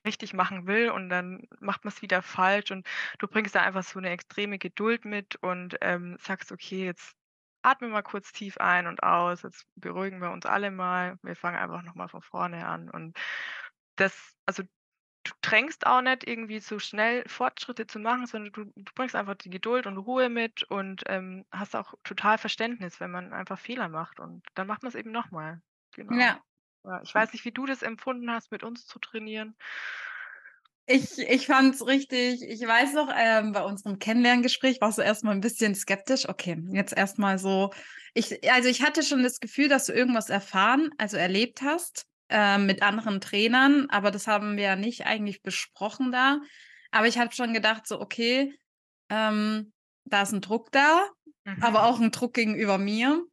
richtig 0.07 0.33
machen 0.33 0.67
will 0.67 0.89
und 0.91 1.09
dann 1.09 1.47
macht 1.61 1.85
man's 1.85 2.01
wieder 2.03 2.21
falsch 2.23 2.71
und 2.71 2.87
du 3.19 3.27
bringst 3.29 3.55
da 3.55 3.61
einfach 3.63 3.83
so 3.83 3.99
'ne 4.01 4.11
extreme 4.11 4.59
Geduld 4.59 5.05
mit 5.05 5.37
und, 5.37 5.77
ähm, 5.81 6.17
sagst: 6.21 6.51
„Okay, 6.53 6.85
jetzt 6.85 7.15
atme 7.63 7.89
mal 7.89 8.03
kurz 8.03 8.31
tief 8.33 8.57
ein 8.59 8.87
und 8.87 9.03
aus. 9.03 9.43
Jetzt 9.43 9.65
beruhigen 9.75 10.21
wir 10.21 10.31
uns 10.31 10.45
alle 10.45 10.71
mal. 10.71 11.17
Wir 11.23 11.35
fangen 11.35 11.57
einfach 11.57 11.83
noch 11.83 11.95
mal 11.95 12.07
von 12.09 12.21
vorne 12.21 12.65
an.“ 12.67 12.89
Und 12.89 13.17
das 13.97 14.35
also, 14.47 14.63
du 15.25 15.33
drängst 15.41 15.87
auch 15.87 16.01
nicht 16.01 16.27
irgendwie 16.27 16.59
so 16.59 16.79
schnell 16.79 17.23
Fortschritte 17.27 17.87
zu 17.87 17.99
machen, 17.99 18.27
sondern 18.27 18.53
du 18.53 18.65
du 18.75 18.93
bringst 18.95 19.15
einfach 19.15 19.35
die 19.35 19.49
Geduld 19.51 19.87
und 19.87 19.97
Ruhe 19.99 20.29
mit 20.29 20.63
und, 20.63 21.03
ähm, 21.07 21.45
hast 21.51 21.75
auch 21.75 21.93
total 22.03 22.37
Verständnis, 22.39 22.99
wenn 23.01 23.11
man 23.11 23.33
einfach 23.33 23.59
Fehler 23.59 23.89
macht 23.89 24.19
und 24.19 24.43
dann 24.55 24.67
macht 24.67 24.83
man's 24.83 24.95
eben 24.95 25.11
noch 25.11 25.31
mal. 25.31 25.61
Genau. 25.95 26.25
Ja. 26.25 26.41
Ja, 26.85 27.01
ich 27.01 27.15
weiß 27.15 27.31
nicht, 27.33 27.45
wie 27.45 27.51
du 27.53 27.65
das 27.65 27.81
empfunden 27.81 28.29
hast, 28.31 28.51
mit 28.51 28.63
uns 28.63 28.85
zu 28.85 28.99
trainieren. 28.99 29.55
Ich 30.87 31.17
ich 31.17 31.47
fand's 31.47 31.85
richtig 31.85 32.41
ich 32.41 32.61
weiß 32.61 32.93
noch, 32.93 33.09
ähm, 33.15 33.53
bei 33.53 33.63
unserem 33.63 33.99
Kennenlerngespräch 33.99 34.81
warst 34.81 34.97
du 34.97 35.01
erst 35.01 35.23
mal 35.23 35.31
'n 35.33 35.39
bisschen 35.39 35.75
skeptisch. 35.75 36.27
Okay, 36.27 36.57
jetzt 36.73 36.91
erst 36.95 37.17
mal 37.19 37.37
so 37.39 37.71
ich 38.13 38.49
also, 38.51 38.67
ich 38.69 38.81
hatte 38.83 39.01
schon 39.01 39.23
das 39.23 39.39
Gefühl, 39.39 39.69
dass 39.69 39.85
du 39.85 39.93
irgendwas 39.93 40.29
erfahren 40.29 40.89
also, 40.97 41.15
erlebt 41.17 41.61
hast, 41.61 42.03
ähm, 42.29 42.65
mit 42.65 42.81
anderen 42.83 43.21
Trainern, 43.21 43.87
aber 43.89 44.11
das 44.11 44.27
haben 44.27 44.57
wir 44.57 44.63
ja 44.65 44.75
nicht 44.75 45.05
eigentlich 45.05 45.41
besprochen 45.41 46.11
da. 46.11 46.41
Aber 46.91 47.07
ich 47.07 47.17
habe 47.17 47.33
schon 47.33 47.53
gedacht, 47.53 47.87
so, 47.87 47.99
okay, 48.01 48.53
ähm, 49.09 49.73
da 50.05 50.23
ist 50.23 50.33
ein 50.33 50.41
Druck 50.41 50.71
da, 50.71 51.07
Mhm. 51.45 51.77
aber 51.77 51.85
auch 51.85 51.99
ein 52.01 52.11
Druck 52.11 52.33
gegenüber 52.35 52.77
mir. 52.77 53.23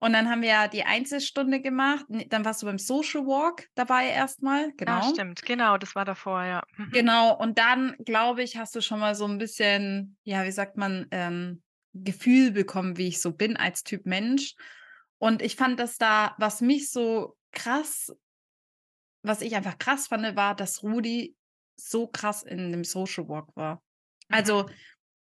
Und 0.00 0.12
dann 0.12 0.30
haben 0.30 0.42
wir 0.42 0.48
ja 0.48 0.68
die 0.68 0.84
Einzelstunde 0.84 1.60
gemacht. 1.60 2.04
Dann 2.28 2.44
warst 2.44 2.62
du 2.62 2.66
beim 2.66 2.78
Social 2.78 3.26
Walk 3.26 3.68
dabei 3.74 4.08
erstmal, 4.08 4.66
Ja, 4.66 4.72
genau. 4.76 5.02
stimmt. 5.12 5.42
Genau, 5.42 5.76
das 5.76 5.94
war 5.94 6.04
davor, 6.04 6.44
ja. 6.44 6.62
Mhm. 6.76 6.90
Genau. 6.92 7.36
Und 7.36 7.58
dann, 7.58 7.96
glaube 8.04 8.42
ich, 8.42 8.56
hast 8.56 8.76
du 8.76 8.80
schon 8.80 9.00
mal 9.00 9.14
so 9.14 9.26
ein 9.26 9.38
bisschen, 9.38 10.16
ja, 10.22 10.44
wie 10.44 10.52
sagt 10.52 10.76
man, 10.76 11.06
ähm, 11.10 11.62
Gefühl 11.94 12.52
bekommen, 12.52 12.96
wie 12.96 13.08
ich 13.08 13.20
so 13.20 13.32
bin 13.32 13.56
als 13.56 13.82
Typ 13.82 14.06
Mensch. 14.06 14.54
Und 15.18 15.42
ich 15.42 15.56
fand 15.56 15.80
das 15.80 15.98
da, 15.98 16.36
was 16.38 16.60
mich 16.60 16.90
so 16.90 17.36
krass, 17.50 18.14
was 19.22 19.40
ich 19.40 19.56
einfach 19.56 19.78
krass 19.78 20.06
fand, 20.06 20.36
war, 20.36 20.54
dass 20.54 20.82
Rudi 20.84 21.34
so 21.76 22.06
krass 22.06 22.44
in 22.44 22.70
dem 22.70 22.84
Social 22.84 23.28
Walk 23.28 23.48
war. 23.56 23.82
Also, 24.28 24.64
Mhm. 24.64 24.72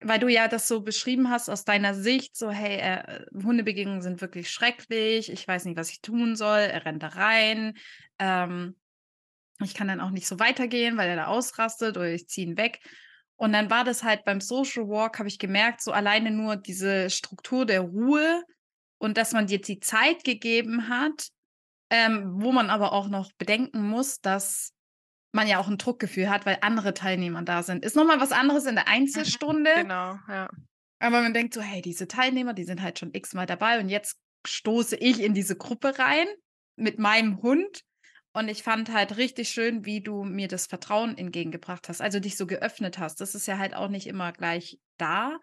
Weil 0.06 0.20
du 0.20 0.28
ja 0.28 0.48
das 0.48 0.68
so 0.68 0.82
beschrieben 0.82 1.30
hast 1.30 1.50
aus 1.50 1.66
deiner 1.66 1.94
Sicht, 1.94 2.36
so, 2.36 2.50
hey, 2.52 2.78
äh, 2.78 3.26
Hundebegegnungen 3.34 4.02
sind 4.02 4.22
wirklich 4.22 4.50
schrecklich, 4.50 5.32
ich 5.32 5.48
weiß 5.48 5.66
nicht, 5.66 5.78
was 5.78 5.90
ich 5.90 6.02
tun 6.02 6.36
soll, 6.36 6.60
er 6.60 6.86
rennt 6.86 7.04
da 7.04 7.10
rein, 7.10 7.74
ähm, 8.20 8.76
ich 9.62 9.74
kann 9.74 9.88
dann 9.88 10.02
auch 10.02 10.10
nicht 10.10 10.28
so 10.28 10.40
weitergehen, 10.40 10.98
weil 10.98 11.10
er 11.10 11.16
da 11.16 11.26
ausrastet 11.28 11.98
oder 11.98 12.10
ich 12.10 12.28
ziehe 12.28 12.48
ihn 12.48 12.58
weg. 12.58 12.80
Und 13.36 13.54
dann 13.54 13.70
war 13.70 13.84
das 13.84 14.04
halt 14.04 14.26
beim 14.26 14.42
Social 14.42 14.88
Walk, 14.88 15.20
habe 15.20 15.28
ich 15.28 15.40
gemerkt, 15.40 15.82
so 15.82 15.92
alleine 15.92 16.32
nur 16.32 16.56
diese 16.56 17.10
Struktur 17.10 17.66
der 17.66 17.82
Ruhe 17.82 18.44
und 18.98 19.18
dass 19.18 19.34
man 19.34 19.48
dir 19.48 19.60
die 19.60 19.80
Zeit 19.80 20.24
gegeben 20.24 20.90
hat, 20.90 21.30
ähm, 21.90 22.42
wo 22.42 22.52
man 22.52 22.70
aber 22.70 22.94
auch 22.94 23.08
noch 23.08 23.32
bedenken 23.38 23.88
muss, 23.88 24.22
dass 24.22 24.74
man 25.34 25.48
ja 25.48 25.60
auch 25.60 25.68
ein 25.68 25.78
Druckgefühl 25.78 26.30
hat, 26.30 26.46
weil 26.46 26.58
andere 26.62 26.94
Teilnehmer 26.94 27.42
da 27.44 27.64
sind. 27.64 27.84
Ist 27.84 27.96
nochmal 27.96 28.20
was 28.20 28.32
anderes 28.32 28.66
in 28.66 28.76
der 28.76 28.88
Einzelstunde, 28.88 29.72
Genau, 29.76 30.18
ja. 30.28 30.48
aber 31.00 31.22
man 31.22 31.34
denkt 31.34 31.54
so, 31.54 31.62
hey, 31.62 31.82
diese 31.82 32.08
Teilnehmer, 32.08 32.54
die 32.54 32.64
sind 32.66 32.82
halt 32.82 33.00
schon 33.00 33.14
x-mal 33.14 33.46
dabei 33.46 33.80
und 33.80 33.90
jetzt 33.90 34.18
stoße 34.48 34.96
ich 34.98 35.22
in 35.22 35.34
diese 35.34 35.56
Gruppe 35.56 35.98
rein 36.00 36.28
mit 36.78 37.00
meinem 37.00 37.42
Hund. 37.42 37.82
Und 38.36 38.48
ich 38.50 38.64
fand 38.64 38.92
halt 38.92 39.18
richtig 39.18 39.50
schön, 39.50 39.86
wie 39.86 40.02
du 40.02 40.24
mir 40.24 40.48
das 40.48 40.66
Vertrauen 40.66 41.16
entgegengebracht 41.18 41.88
hast, 41.88 42.02
also 42.02 42.20
dich 42.20 42.36
so 42.36 42.48
geöffnet 42.48 42.98
hast. 42.98 43.22
Das 43.22 43.36
ist 43.36 43.46
ja 43.46 43.60
halt 43.60 43.76
auch 43.76 43.90
nicht 43.90 44.08
immer 44.08 44.32
gleich 44.32 44.80
da 44.98 45.38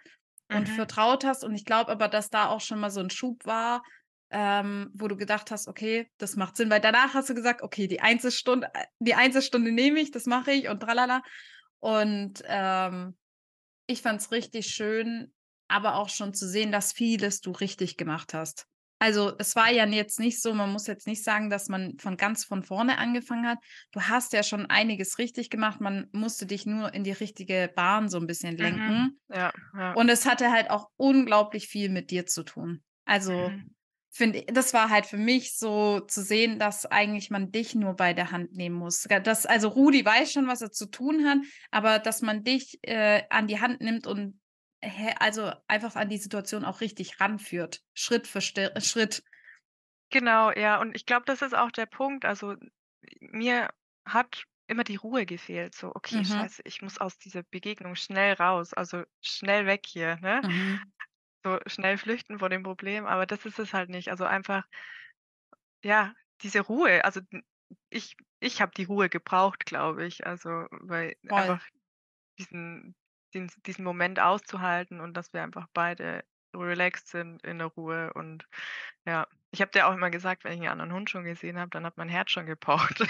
und 0.53 0.63
Mhm. 0.69 0.73
vertraut 0.73 1.25
hast. 1.25 1.45
Und 1.45 1.55
ich 1.55 1.65
glaube 1.65 1.93
aber, 1.93 2.09
dass 2.09 2.31
da 2.31 2.49
auch 2.49 2.61
schon 2.61 2.81
mal 2.81 2.91
so 2.91 2.99
ein 2.99 3.11
Schub 3.11 3.47
war, 3.47 3.83
ähm, 4.31 4.91
wo 4.95 5.09
du 5.09 5.17
gedacht 5.17 5.51
hast, 5.51 5.69
okay, 5.69 6.09
das 6.19 6.37
macht 6.37 6.57
Sinn, 6.57 6.71
weil 6.71 6.81
danach 6.81 7.15
hast 7.15 7.31
du 7.31 7.35
gesagt, 7.35 7.63
okay, 7.63 7.89
die 7.89 8.01
Einzelstunde, 8.01 8.69
äh, 8.75 8.85
die 8.99 9.15
Einzelstunde 9.15 9.73
nehme 9.73 10.01
ich, 10.01 10.11
das 10.11 10.27
mache 10.27 10.53
ich 10.53 10.69
und 10.69 10.81
tralala. 10.81 11.23
Und 11.81 12.43
ähm, 12.47 13.17
ich 13.87 14.03
fand 14.03 14.21
es 14.21 14.31
richtig 14.31 14.67
schön, 14.67 15.33
aber 15.69 15.97
auch 15.97 16.09
schon 16.09 16.35
zu 16.35 16.49
sehen, 16.49 16.73
dass 16.73 16.93
vieles 16.93 17.41
du 17.41 17.53
richtig 17.53 17.97
gemacht 17.97 18.35
hast. 18.35 18.67
Also 19.03 19.33
es 19.39 19.57
war 19.57 19.71
ja 19.73 19.87
jetzt 19.87 20.21
nicht 20.21 20.43
so, 20.43 20.53
man 20.53 20.71
muss 20.71 20.87
jetzt 20.87 21.07
nicht 21.07 21.25
sagen, 21.25 21.49
dass 21.49 21.69
man 21.69 21.97
von 21.99 22.19
ganz 22.19 22.45
von 22.45 22.63
vorne 22.63 22.99
angefangen 22.99 23.47
hat. 23.47 23.59
Du 23.93 24.03
hast 24.03 24.35
ja 24.35 24.43
schon 24.43 24.67
einiges 24.67 25.17
richtig 25.17 25.49
gemacht. 25.49 25.81
Man 25.81 26.09
musste 26.13 26.45
dich 26.45 26.67
nur 26.67 26.93
in 26.93 27.03
die 27.03 27.13
richtige 27.13 27.73
Bahn 27.75 28.11
so 28.11 28.19
ein 28.19 28.27
bisschen 28.27 28.57
Mhm. 28.57 28.63
lenken. 28.63 29.21
Ja, 29.29 29.53
ja. 29.75 29.93
Und 29.95 30.11
es 30.11 30.27
hatte 30.27 30.51
halt 30.53 30.69
auch 30.69 30.89
unglaublich 30.97 31.67
viel 31.67 31.89
mit 31.89 32.11
dir 32.11 32.27
zu 32.27 32.43
tun. 32.43 32.83
Also 33.07 33.49
Mhm. 33.49 33.75
Finde 34.11 34.45
das 34.47 34.75
war 34.75 34.91
halt 34.91 35.07
für 35.07 35.17
mich 35.17 35.57
so 35.57 36.01
zu 36.01 36.23
sehen, 36.23 36.59
dass 36.59 36.87
eigentlich 36.87 37.31
man 37.31 37.53
dich 37.53 37.75
nur 37.75 37.95
bei 37.95 38.13
der 38.15 38.31
Hand 38.33 38.53
nehmen 38.53 38.77
muss. 38.77 39.07
Das, 39.25 39.47
also 39.47 39.69
Rudi 39.69 40.05
weiß 40.05 40.33
schon, 40.33 40.49
was 40.49 40.63
er 40.63 40.73
zu 40.73 40.87
tun 40.91 41.27
hat, 41.27 41.39
aber 41.71 41.99
dass 41.99 42.23
man 42.23 42.45
dich 42.45 42.79
äh, 42.83 43.23
an 43.31 43.47
die 43.47 43.61
Hand 43.61 43.81
nimmt 43.81 44.07
und 44.07 44.41
also 45.19 45.53
einfach 45.69 45.95
an 45.97 46.09
die 46.09 46.17
Situation 46.19 46.65
auch 46.65 46.81
richtig 46.81 47.21
ranführt. 47.21 47.83
Schritt 47.95 48.27
für 48.27 48.39
Sti- 48.41 48.81
Schritt. 48.81 49.23
Genau, 50.11 50.51
ja. 50.53 50.81
Und 50.81 50.95
ich 50.97 51.07
glaube, 51.07 51.25
das 51.27 51.43
ist 51.43 51.55
auch 51.55 51.71
der 51.71 51.87
Punkt. 51.87 52.25
Also, 52.25 52.57
mir 53.21 53.71
hat 54.05 54.45
immer 54.67 54.85
die 54.85 54.97
Ruhe 54.97 55.27
gefehlt. 55.27 55.75
So: 55.75 55.93
„Okay, 55.95 56.25
Mhm. 56.25 56.25
scheiße, 56.25 56.63
ich 56.65 56.83
muss 56.83 56.99
aus 56.99 57.19
dieser 57.19 57.43
Begegnung 57.45 57.95
schnell 57.97 58.35
raus, 58.35 58.73
also 58.75 59.05
schnell 59.21 59.67
weg 59.67 59.87
hier“, 59.87 60.17
ne? 60.21 60.43
Mhm. 60.43 60.93
So 61.45 61.59
schnell 61.67 61.99
flüchten 61.99 62.39
vor 62.39 62.49
dem 62.51 62.63
Problem, 62.63 63.07
aber 63.07 63.27
das 63.27 63.47
ist 63.47 63.59
es 63.59 63.73
halt 63.75 63.91
nicht. 63.91 64.11
Also, 64.11 64.25
einfach, 64.25 64.65
ja, 65.85 66.15
diese 66.43 66.61
Ruhe. 66.61 67.05
Also, 67.05 67.21
ich 67.91 68.17
ich 68.41 68.61
habe 68.63 68.73
die 68.77 68.85
Ruhe 68.85 69.09
gebraucht, 69.09 69.67
glaube 69.67 70.07
ich. 70.07 70.27
Also, 70.27 70.67
weil 70.71 71.17
Voll. 71.29 71.55
einfach 71.55 71.65
diesen 72.39 72.97
den 73.35 73.51
diesen 73.67 73.85
Moment 73.85 74.21
auszuhalten 74.21 75.01
und 75.01 75.15
dass 75.17 75.33
wir 75.35 75.43
einfach 75.43 75.69
beide 75.75 76.25
relaxed 76.57 77.09
sind 77.09 77.43
in 77.45 77.59
der 77.61 77.69
Ruhe 77.69 78.13
und 78.15 78.49
ja. 79.07 79.29
Ich 79.53 79.63
habe 79.63 79.73
dir 79.73 79.89
auch 79.89 79.95
immer 79.95 80.11
gesagt, 80.11 80.45
wenn 80.45 80.55
ich 80.55 80.61
'n 80.63 80.69
anderen 80.69 80.93
Hund 80.95 81.11
schon 81.11 81.25
gesehen 81.25 81.59
habe, 81.61 81.71
dann 81.71 81.87
hat 81.87 81.97
mein 81.99 82.09
Herz 82.11 82.31
schon 82.33 82.47
gepocht. 82.47 83.01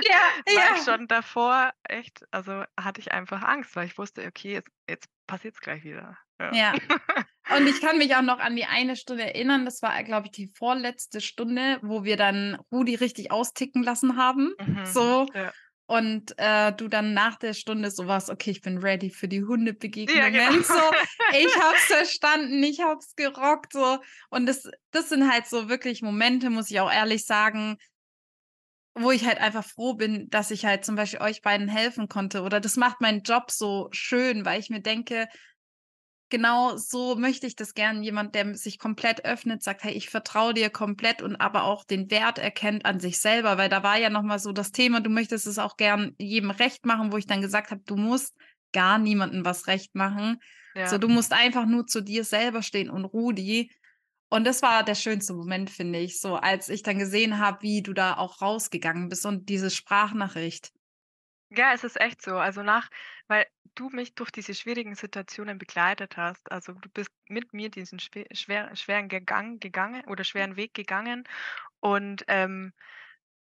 Ja, 0.00 0.20
Weil 0.52 0.76
ja. 0.76 0.78
schon 0.78 1.08
davor 1.08 1.72
echt 1.84 2.26
also, 2.32 2.64
hatte 2.80 3.00
ich 3.00 3.12
einfach 3.12 3.42
Angst, 3.42 3.76
weil 3.76 3.86
ich 3.86 3.98
wusste: 3.98 4.26
„Okay, 4.26 4.52
jetzt 4.54 4.70
jetzt 4.88 5.08
passiert's 5.26 5.60
gleich 5.60 5.84
wieder.“ 5.84 6.18
Ja. 6.38 6.52
Ja. 6.54 6.74
Und 7.56 7.66
ich 7.66 7.80
kann 7.80 7.96
mich 7.98 8.14
auch 8.14 8.22
noch 8.22 8.38
an 8.40 8.56
die 8.56 8.66
eine 8.66 8.94
Stunde 8.94 9.24
erinnern, 9.24 9.64
das 9.64 9.80
war, 9.80 10.02
glaube 10.04 10.26
ich, 10.26 10.32
die 10.32 10.52
vorletzte 10.54 11.20
Stunde, 11.20 11.78
wo 11.82 12.04
wir 12.04 12.16
dann 12.18 12.58
Rudi 12.70 12.94
richtig 12.94 13.30
austicken 13.32 13.82
lassen 13.82 14.16
haben. 14.16 14.52
Mhm. 14.60 14.84
So. 14.84 15.26
Ja. 15.34 15.52
Und 15.86 16.34
äh, 16.36 16.70
du 16.74 16.88
dann 16.88 17.14
nach 17.14 17.36
der 17.36 17.54
Stunde 17.54 17.90
so 17.90 18.06
warst, 18.06 18.28
okay, 18.28 18.50
ich 18.50 18.60
bin 18.60 18.76
ready 18.76 19.08
für 19.08 19.26
die 19.26 19.38
Ja, 19.38 19.46
Hundebegegnungen. 19.46 20.32
genau. 20.32 20.62
So, 20.62 20.80
ich 21.32 21.56
hab's 21.62 21.84
verstanden, 21.86 22.62
ich 22.62 22.82
hab's 22.82 23.16
gerockt. 23.16 23.72
So. 23.72 23.98
Und 24.28 24.44
das, 24.44 24.68
das 24.90 25.08
sind 25.08 25.32
halt 25.32 25.46
so 25.46 25.70
wirklich 25.70 26.02
Momente, 26.02 26.50
muss 26.50 26.70
ich 26.70 26.78
auch 26.80 26.92
ehrlich 26.92 27.24
sagen, 27.24 27.78
wo 28.94 29.10
ich 29.10 29.24
halt 29.24 29.38
einfach 29.40 29.64
froh 29.64 29.94
bin, 29.94 30.28
dass 30.28 30.50
ich 30.50 30.66
halt 30.66 30.84
zum 30.84 30.96
Beispiel 30.96 31.22
euch 31.22 31.40
beiden 31.40 31.68
helfen 31.68 32.08
konnte. 32.08 32.42
Oder 32.42 32.60
das 32.60 32.76
macht 32.76 33.00
meinen 33.00 33.22
Job 33.22 33.50
so 33.50 33.88
schön, 33.90 34.44
weil 34.44 34.60
ich 34.60 34.68
mir 34.68 34.80
denke, 34.80 35.26
genau 36.30 36.76
so 36.76 37.16
möchte 37.16 37.46
ich 37.46 37.56
das 37.56 37.74
gern. 37.74 38.02
Jemand, 38.02 38.34
der 38.34 38.54
sich 38.54 38.78
komplett 38.78 39.24
öffnet, 39.24 39.62
sagt, 39.62 39.84
hey, 39.84 39.92
ich 39.92 40.10
vertraue 40.10 40.54
dir 40.54 40.70
komplett 40.70 41.22
und 41.22 41.36
aber 41.36 41.64
auch 41.64 41.84
den 41.84 42.10
Wert 42.10 42.38
erkennt 42.38 42.84
an 42.86 43.00
sich 43.00 43.20
selber, 43.20 43.58
weil 43.58 43.68
da 43.68 43.82
war 43.82 43.98
ja 43.98 44.10
nochmal 44.10 44.38
so 44.38 44.52
das 44.52 44.72
Thema, 44.72 45.00
du 45.00 45.10
möchtest 45.10 45.46
es 45.46 45.58
auch 45.58 45.76
gern 45.76 46.14
jedem 46.18 46.50
recht 46.50 46.86
machen, 46.86 47.12
wo 47.12 47.16
ich 47.16 47.26
dann 47.26 47.40
gesagt 47.42 47.70
habe, 47.70 47.82
du 47.84 47.96
musst 47.96 48.34
gar 48.72 48.98
niemandem 48.98 49.44
was 49.44 49.66
recht 49.66 49.94
machen. 49.94 50.38
So, 50.82 50.96
Ja. 50.96 50.98
du 50.98 51.08
musst 51.08 51.32
einfach 51.32 51.66
nur 51.66 51.86
zu 51.86 52.00
dir 52.02 52.24
selber 52.24 52.62
stehen 52.62 52.90
und 52.90 53.04
Rudi. 53.04 53.70
Und 54.30 54.46
das 54.46 54.62
war 54.62 54.84
der 54.84 54.94
schönste 54.94 55.34
Moment, 55.34 55.70
finde 55.70 55.98
ich, 56.00 56.20
so 56.20 56.36
als 56.36 56.68
ich 56.68 56.82
dann 56.82 56.98
gesehen 56.98 57.38
habe, 57.38 57.62
wie 57.62 57.82
du 57.82 57.92
da 57.94 58.16
auch 58.16 58.42
rausgegangen 58.42 59.08
bist 59.08 59.24
und 59.26 59.48
diese 59.48 59.70
Sprachnachricht. 59.70 60.70
Ja, 61.50 61.72
es 61.72 61.82
ist 61.84 61.98
echt 62.00 62.20
so. 62.22 62.36
Also, 62.36 62.62
nach 62.62 62.90
weil 63.26 63.46
du 63.78 63.90
mich 63.90 64.14
durch 64.14 64.30
diese 64.30 64.54
schwierigen 64.54 64.94
Situationen 64.96 65.58
begleitet 65.58 66.16
hast. 66.16 66.50
Also, 66.52 66.72
du 66.74 66.88
bist 66.90 67.10
mit 67.28 67.52
mir 67.54 67.70
diesen 67.70 67.98
schwe 68.00 68.26
schwer 68.32 68.74
schweren 68.76 69.08
Gegang 69.08 69.60
gegangen 69.60 70.04
oder 70.06 70.24
schweren 70.24 70.56
Weg 70.56 70.74
gegangen 70.74 71.24
und, 71.80 72.24
ähm, 72.28 72.72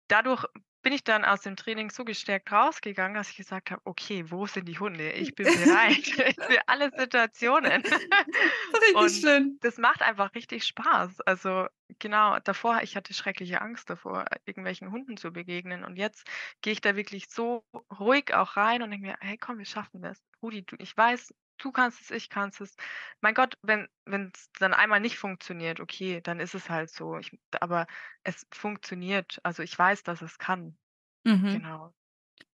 dadurch 0.10 0.46
bin 0.88 0.94
ich 0.94 1.04
dann 1.04 1.26
aus 1.26 1.42
dem 1.42 1.58
Training 1.58 1.90
so 1.92 2.06
gestärkt 2.06 2.50
rausgegangen, 2.52 3.16
dass 3.16 3.30
ich 3.30 3.36
gesagt 3.38 3.72
habe: 3.72 3.82
„Okay, 3.86 4.32
wo 4.32 4.48
sind 4.48 4.66
die 4.70 4.80
Hunde? 4.80 5.12
Ich 5.12 5.36
bin 5.36 5.52
bereit 5.52 6.08
für 6.40 6.60
alle 6.68 6.92
Situationen.“ 6.96 7.84
Richtig 8.82 9.14
Und 9.14 9.20
schön. 9.20 9.60
das 9.62 9.78
macht 9.78 10.02
einfach 10.02 10.34
richtig 10.36 10.64
Spaß. 10.66 11.22
Also, 11.22 11.68
genau, 12.00 12.40
davor 12.40 12.82
ich 12.84 12.96
hatte 12.96 13.14
schreckliche 13.14 13.62
Angst 13.62 13.90
davor, 13.90 14.26
irgendwelchen 14.46 14.92
Hunden 14.92 15.18
zu 15.18 15.32
begegnen 15.32 15.84
und 15.84 15.98
jetzt 15.98 16.28
gehe 16.62 16.74
ich 16.74 16.82
da 16.82 16.96
wirklich 16.96 17.28
so 17.30 17.66
ruhig 18.00 18.34
auch 18.34 18.56
rein 18.58 18.82
und 18.84 18.92
denke 18.92 19.08
mir: 19.08 19.18
„Hey, 19.20 19.38
komm, 19.38 19.58
wir 19.58 19.66
schaffen 19.66 20.02
das. 20.02 20.24
Rudi, 20.42 20.64
du 20.66 20.76
ich 20.80 20.96
weiß, 20.96 21.34
du 21.58 21.72
kannst 21.72 22.02
es, 22.02 22.12
ich 22.12 22.30
kann's 22.30 22.60
es.“ 22.62 22.76
Mein 23.22 23.34
Gott, 23.34 23.58
wenn 23.62 23.88
wenn's 24.06 24.52
dann 24.60 24.74
einmal 24.74 25.00
nicht 25.00 25.18
funktioniert, 25.18 25.80
okay, 25.80 26.22
dann 26.22 26.40
ist 26.40 26.56
es 26.56 26.70
halt 26.70 26.90
so. 26.92 27.18
Ich 27.18 27.38
aber 27.60 27.88
es 28.24 28.46
funktioniert. 28.54 29.40
Also, 29.44 29.64
ich 29.64 29.78
weiß, 29.78 30.04
dass 30.04 30.22
es 30.22 30.38
kann. 30.40 30.78
Mhm. 31.26 31.64
Genau. 31.64 31.94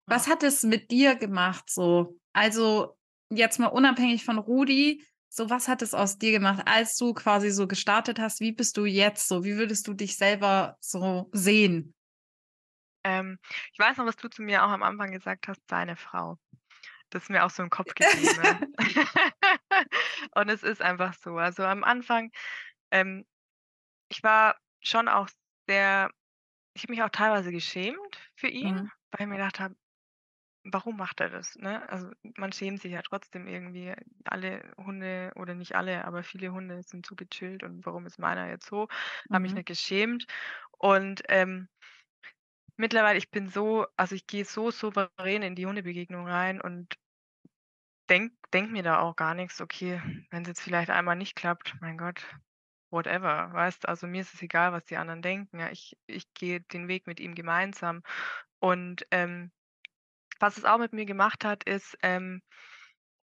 Was 0.06 0.28
hat 0.28 0.42
es 0.42 0.62
mit 0.64 0.90
dir 0.90 1.16
gemacht 1.16 1.70
so? 1.70 2.18
Also, 2.34 2.98
jetzt 3.30 3.58
mal 3.60 3.68
unabhängig 3.68 4.24
von 4.24 4.38
Rudi, 4.38 5.04
so 5.30 5.50
was 5.50 5.68
hat 5.68 5.82
es 5.82 5.94
aus 5.94 6.18
dir 6.18 6.32
gemacht, 6.32 6.62
als 6.66 6.96
du 6.96 7.14
quasi 7.14 7.50
so 7.50 7.66
gestartet 7.68 8.18
hast? 8.20 8.40
Wie 8.40 8.52
bist 8.52 8.76
du 8.76 8.84
jetzt 8.86 9.28
so? 9.28 9.44
Wie 9.44 9.56
würdest 9.56 9.88
du 9.88 9.94
dich 9.94 10.16
selber 10.16 10.76
so 10.80 11.30
sehen? 11.32 11.94
Ähm, 13.04 13.38
ich 13.72 13.78
weiß 13.78 13.96
noch, 13.98 14.06
was 14.06 14.16
du 14.16 14.28
zu 14.28 14.42
mir 14.42 14.64
auch 14.64 14.68
am 14.70 14.82
Anfang 14.82 15.10
gesagt 15.12 15.48
hast: 15.48 15.60
„Deine 15.68 15.96
Frau.“ 15.96 16.38
Das 17.14 17.22
ist 17.24 17.30
mir 17.30 17.44
auch 17.44 17.50
so 17.50 17.62
im 17.62 17.70
Kopf 17.70 17.94
geblieben, 17.94 18.40
ja. 18.42 18.60
Und 20.34 20.48
es 20.50 20.62
ist 20.64 20.82
einfach 20.82 21.14
so. 21.14 21.36
Also, 21.38 21.64
am 21.64 21.84
Anfang, 21.84 22.32
ähm 22.92 23.26
ich 24.10 24.22
war 24.24 24.58
schon 24.82 25.08
auch 25.08 25.28
sehr 25.68 26.10
ich 26.76 26.84
habe 26.84 26.92
mich 26.94 27.02
auch 27.04 27.10
teilweise 27.10 27.52
geschämt 27.52 27.98
für 28.36 28.48
ihn, 28.48 28.76
Mhm. 28.76 28.90
weil 29.12 29.22
ich 29.22 29.28
mir 29.28 29.36
gedacht 29.38 29.60
habe 29.60 29.76
warum 30.64 30.96
macht 30.98 31.20
er 31.20 31.30
das, 31.30 31.56
ne? 31.56 31.88
Also, 31.90 32.10
man 32.38 32.52
schämt 32.52 32.82
sich 32.82 32.92
ja 32.92 33.02
trotzdem 33.02 33.48
irgendwie. 33.48 33.94
Alle 34.26 34.72
Hunde 34.78 35.32
oder 35.36 35.54
nicht 35.54 35.76
alle, 35.76 36.04
aber 36.06 36.22
viele 36.24 36.52
Hunde 36.52 36.82
sind 36.84 37.06
so 37.06 37.16
gechillt 37.16 37.62
und 37.64 37.86
warum 37.86 38.06
ist 38.06 38.18
meiner 38.20 38.48
jetzt 38.50 38.66
so? 38.68 38.88
Habe 39.32 39.42
mich 39.44 39.54
Mhm. 39.54 39.56
nicht 39.56 39.66
geschämt 39.68 40.26
und, 40.78 41.22
ähm 41.28 41.68
mittlerweile 42.78 43.18
ich 43.18 43.30
bin 43.30 43.48
so 43.48 43.86
also, 43.96 44.14
ich 44.16 44.26
gehe 44.26 44.44
so 44.44 44.70
souverän 44.70 45.42
in 45.42 45.54
die 45.54 45.66
Hundebegegnung 45.66 46.26
rein 46.26 46.60
und 46.60 46.94
denke 48.10 48.36
denke 48.52 48.72
mir 48.72 48.82
da 48.82 49.00
auch 49.00 49.16
gar 49.16 49.34
nix: 49.34 49.60
„Okay, 49.60 50.00
wenn's 50.30 50.48
jetzt 50.48 50.60
vielleicht 50.62 50.90
einmal 50.90 51.16
nicht 51.16 51.36
klappt, 51.36 51.76
mein 51.80 51.98
Gott, 51.98 52.36
whatever“, 52.90 53.52
weißt? 53.52 53.88
Also, 53.88 54.06
mir 54.06 54.22
ist 54.22 54.34
es 54.34 54.42
egal, 54.42 54.72
was 54.72 54.84
die 54.86 54.96
anderen 54.96 55.22
denken, 55.22 55.60
ja. 55.60 55.70
Ich 55.70 55.96
ich 56.06 56.32
gehe 56.34 56.60
den 56.62 56.88
Weg 56.88 57.06
mit 57.06 57.20
ihm 57.20 57.34
gemeinsam 57.34 58.02
und, 58.60 59.06
ähm, 59.12 59.52
was 60.40 60.58
es 60.58 60.64
auch 60.66 60.78
mit 60.78 60.92
mir 60.94 61.06
gemacht 61.06 61.44
hat, 61.44 61.64
ist, 61.64 61.96
ähm, 62.02 62.42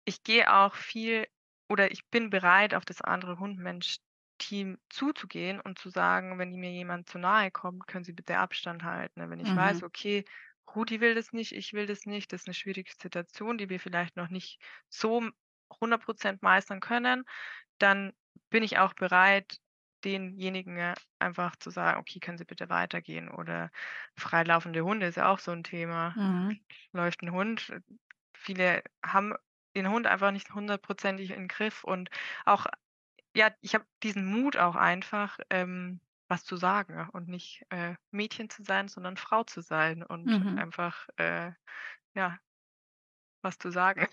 ich 0.04 0.22
gehe 0.24 0.52
auch 0.54 0.74
viel 0.74 1.26
oder 1.68 1.90
ich 1.92 2.08
bin 2.10 2.30
bereit, 2.30 2.74
auf 2.74 2.84
das 2.84 3.00
andere 3.02 3.38
Hund-Mensch-Team 3.38 4.78
zuzugehen 4.90 5.60
und 5.60 5.78
zu 5.78 5.90
sagen, 5.90 6.38
wenn 6.38 6.52
mir 6.54 6.70
jemand 6.72 7.08
zu 7.08 7.18
nahe 7.18 7.50
kommt: 7.50 7.86
„Können 7.88 8.04
Sie 8.04 8.12
bitte 8.12 8.38
Abstand 8.38 8.84
halten?“ 8.84 9.20
Ne, 9.20 9.30
wenn 9.30 9.40
ich 9.40 9.54
weiß, 9.54 9.82
Mhm. 9.82 9.84
okay, 9.84 10.24
Rudi 10.68 11.00
will 11.00 11.14
das 11.14 11.32
nicht, 11.32 11.52
ich 11.52 11.72
will 11.72 11.86
das 11.86 12.06
nicht, 12.06 12.32
das 12.32 12.42
ist 12.42 12.46
'ne 12.48 12.54
schwierige 12.54 12.92
Situation, 12.98 13.58
die 13.58 13.68
wir 13.68 13.80
vielleicht 13.80 14.16
noch 14.16 14.28
nicht 14.30 14.60
so 14.88 15.18
m 15.18 15.32
100 15.80 16.02
% 16.02 16.42
meistern 16.42 16.80
können, 16.80 17.24
dann 17.78 18.12
bin 18.50 18.62
ich 18.64 18.78
auch 18.78 18.94
bereit, 18.94 19.58
denjenigen, 20.04 20.76
äh, 20.78 20.94
einfach 21.20 21.56
zu 21.56 21.70
sagen: 21.70 22.00
„Okay, 22.00 22.20
können 22.20 22.38
Sie 22.38 22.44
bitte 22.46 22.68
weitergehen?“ 22.70 23.30
Oder 23.30 23.70
freilaufende 24.18 24.82
Hunde 24.84 25.06
ist 25.06 25.16
ja 25.16 25.28
auch 25.30 25.38
so 25.40 25.52
'n 25.52 25.64
Thema. 25.64 26.16
Mhm. 26.16 26.62
Läuft 26.92 27.22
'n 27.22 27.32
Hund 27.32 27.70
äh, 27.70 27.80
viele 28.34 28.84
haben 29.04 29.34
den 29.76 29.90
Hund 29.90 30.06
einfach 30.08 30.32
nicht 30.32 30.54
hundertprozentig 30.54 31.30
in 31.32 31.48
Griff 31.48 31.84
und 31.84 32.10
auch 32.46 32.66
ja, 33.36 33.50
ich 33.62 33.74
habe 33.76 33.86
diesen 34.04 34.26
Mut 34.26 34.56
auch 34.58 34.76
einfach, 34.76 35.38
ähm, 35.50 36.00
was 36.32 36.44
zu 36.44 36.56
sagen 36.56 37.08
und 37.12 37.28
nicht, 37.28 37.64
äh, 37.70 37.96
Mädchen 38.12 38.50
zu 38.50 38.64
sein, 38.64 38.88
sondern 38.88 39.18
Frau 39.18 39.44
zu 39.44 39.62
sein 39.62 40.02
und 40.04 40.32
Mhm. 40.32 40.56
einfach, 40.56 41.08
äh, 41.18 41.52
ja 42.14 42.38
was 43.42 43.58
zu 43.58 43.70
sagen. 43.70 44.06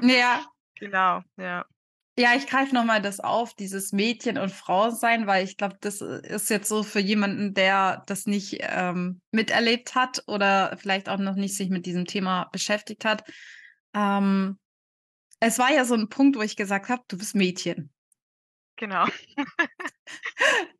Ja. 0.00 0.44
Genau, 0.76 1.22
ja. 1.36 1.64
Ja, 2.16 2.34
ich 2.36 2.46
greife 2.46 2.72
noch 2.74 2.84
mal 2.84 3.02
das 3.02 3.18
auf, 3.18 3.54
dieses 3.54 3.90
Mädchen 3.92 4.38
und 4.38 4.52
Frau 4.52 4.90
sein, 4.90 5.26
weil 5.26 5.44
ich 5.44 5.56
glaube, 5.56 5.78
das, 5.80 6.00
äh, 6.00 6.20
ist 6.28 6.48
jetzt 6.48 6.68
so 6.68 6.84
für 6.84 7.00
jemanden, 7.00 7.54
der 7.54 8.04
das 8.06 8.26
nicht, 8.26 8.58
ähm, 8.60 9.20
miterlebt 9.32 9.96
hat 9.96 10.22
oder 10.28 10.76
vielleicht 10.78 11.08
auch 11.08 11.18
noch 11.18 11.34
nicht 11.34 11.56
sich 11.56 11.70
mit 11.70 11.86
diesem 11.86 12.04
Thema 12.04 12.44
beschäftigt 12.52 13.04
hat. 13.04 13.24
Ähm, 13.94 14.58
es 15.40 15.58
war 15.60 15.72
ja 15.72 15.84
so 15.86 15.94
'n 15.96 16.10
Punkt, 16.10 16.36
wo 16.38 16.42
ich 16.42 16.56
gesagt 16.56 16.90
habe: 16.90 17.04
„Du 17.08 17.18
bist 17.18 17.36
Mädchen.“ 17.36 17.93
Genau. 18.76 19.06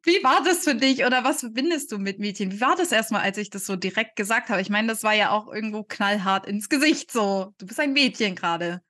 Wie 0.03 0.23
war 0.23 0.43
das 0.45 0.65
für 0.65 0.75
dich 0.75 1.05
oder 1.05 1.25
was 1.25 1.41
verbindest 1.41 1.93
du 1.93 1.99
mit 1.99 2.19
Mädchen? 2.19 2.53
Wie 2.53 2.61
war 2.61 2.77
das 2.77 2.93
erst 2.93 3.11
mal, 3.13 3.21
als 3.23 3.39
ich 3.39 3.51
das 3.51 3.67
so 3.67 3.77
direkt 3.77 4.17
gesagt 4.17 4.49
habe? 4.49 4.61
Ich 4.61 4.71
meine, 4.71 4.89
das 4.89 5.03
war 5.03 5.15
ja 5.15 5.31
auch 5.31 5.53
irgendwo 5.53 5.83
knallhart 5.85 6.47
ins 6.47 6.69
Gesicht 6.69 7.11
so: 7.11 7.53
„Du 7.59 7.67
bist 7.67 7.81
ein 7.81 7.93
Mädchen 7.93 8.35
grade.“ 8.37 8.83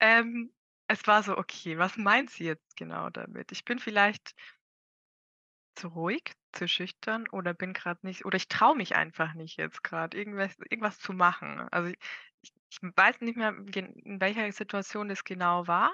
Ähm, 0.00 0.52
es 0.88 1.06
war 1.06 1.22
so: 1.22 1.36
„Okay, 1.36 1.78
was 1.78 1.96
meint 1.96 2.30
sie 2.30 2.44
jetzt 2.44 2.76
genau 2.76 3.10
damit?“ 3.10 3.50
Ich 3.52 3.64
bin 3.64 3.78
vielleicht 3.78 4.34
zu 5.76 5.88
ruhig, 5.88 6.32
zu 6.52 6.68
schüchtern 6.68 7.26
oder 7.30 7.54
bin 7.54 7.72
grad 7.74 8.02
nicht 8.04 8.24
oder 8.24 8.36
ich 8.36 8.48
traue 8.48 8.76
mich 8.76 8.94
einfach 8.96 9.34
nicht 9.34 9.56
jetzt 9.58 9.82
grad, 9.84 10.14
irgendwas 10.14 10.56
irgendwas 10.70 10.98
zu 10.98 11.12
machen. 11.12 11.60
Also, 11.70 11.90
ich 11.90 11.98
ich 12.70 12.78
weiß 12.82 13.20
nicht 13.20 13.36
mehr, 13.36 13.50
in 13.74 14.20
welcher 14.20 14.50
Situation 14.52 15.08
das 15.08 15.22
genau 15.24 15.66
war. 15.68 15.92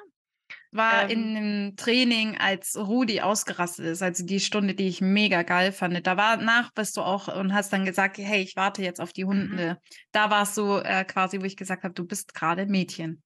War 0.72 1.08
Ähm 1.08 1.10
in 1.10 1.32
'nem 1.32 1.76
Training, 1.76 2.36
als 2.38 2.76
Rudi 2.76 3.20
ausgerastet 3.20 3.86
ist, 3.86 4.02
also 4.02 4.24
die 4.24 4.40
Stunde, 4.40 4.74
die 4.74 4.88
ich 4.88 5.00
mega 5.00 5.42
geil 5.42 5.72
fand. 5.72 6.06
Da 6.06 6.16
war 6.16 6.36
nach 6.36 6.72
bist 6.72 6.96
du 6.96 7.02
auch 7.02 7.28
und 7.28 7.52
hast 7.54 7.72
dann 7.72 7.84
gesagt: 7.84 8.18
„Hey, 8.18 8.42
ich 8.42 8.56
warte 8.56 8.82
jetzt 8.82 9.00
auf 9.00 9.12
die 9.12 9.24
Mhm. 9.30 9.60
Hunde.“ 9.60 9.78
Da 10.12 10.30
war's 10.30 10.54
so, 10.54 10.78
äh, 10.80 11.04
quasi, 11.04 11.40
wo 11.40 11.44
ich 11.44 11.56
gesagt 11.56 11.82
habe: 11.84 11.94
„Du 11.94 12.06
bist 12.06 12.34
grade 12.34 12.66
Mädchen.“ 12.66 13.22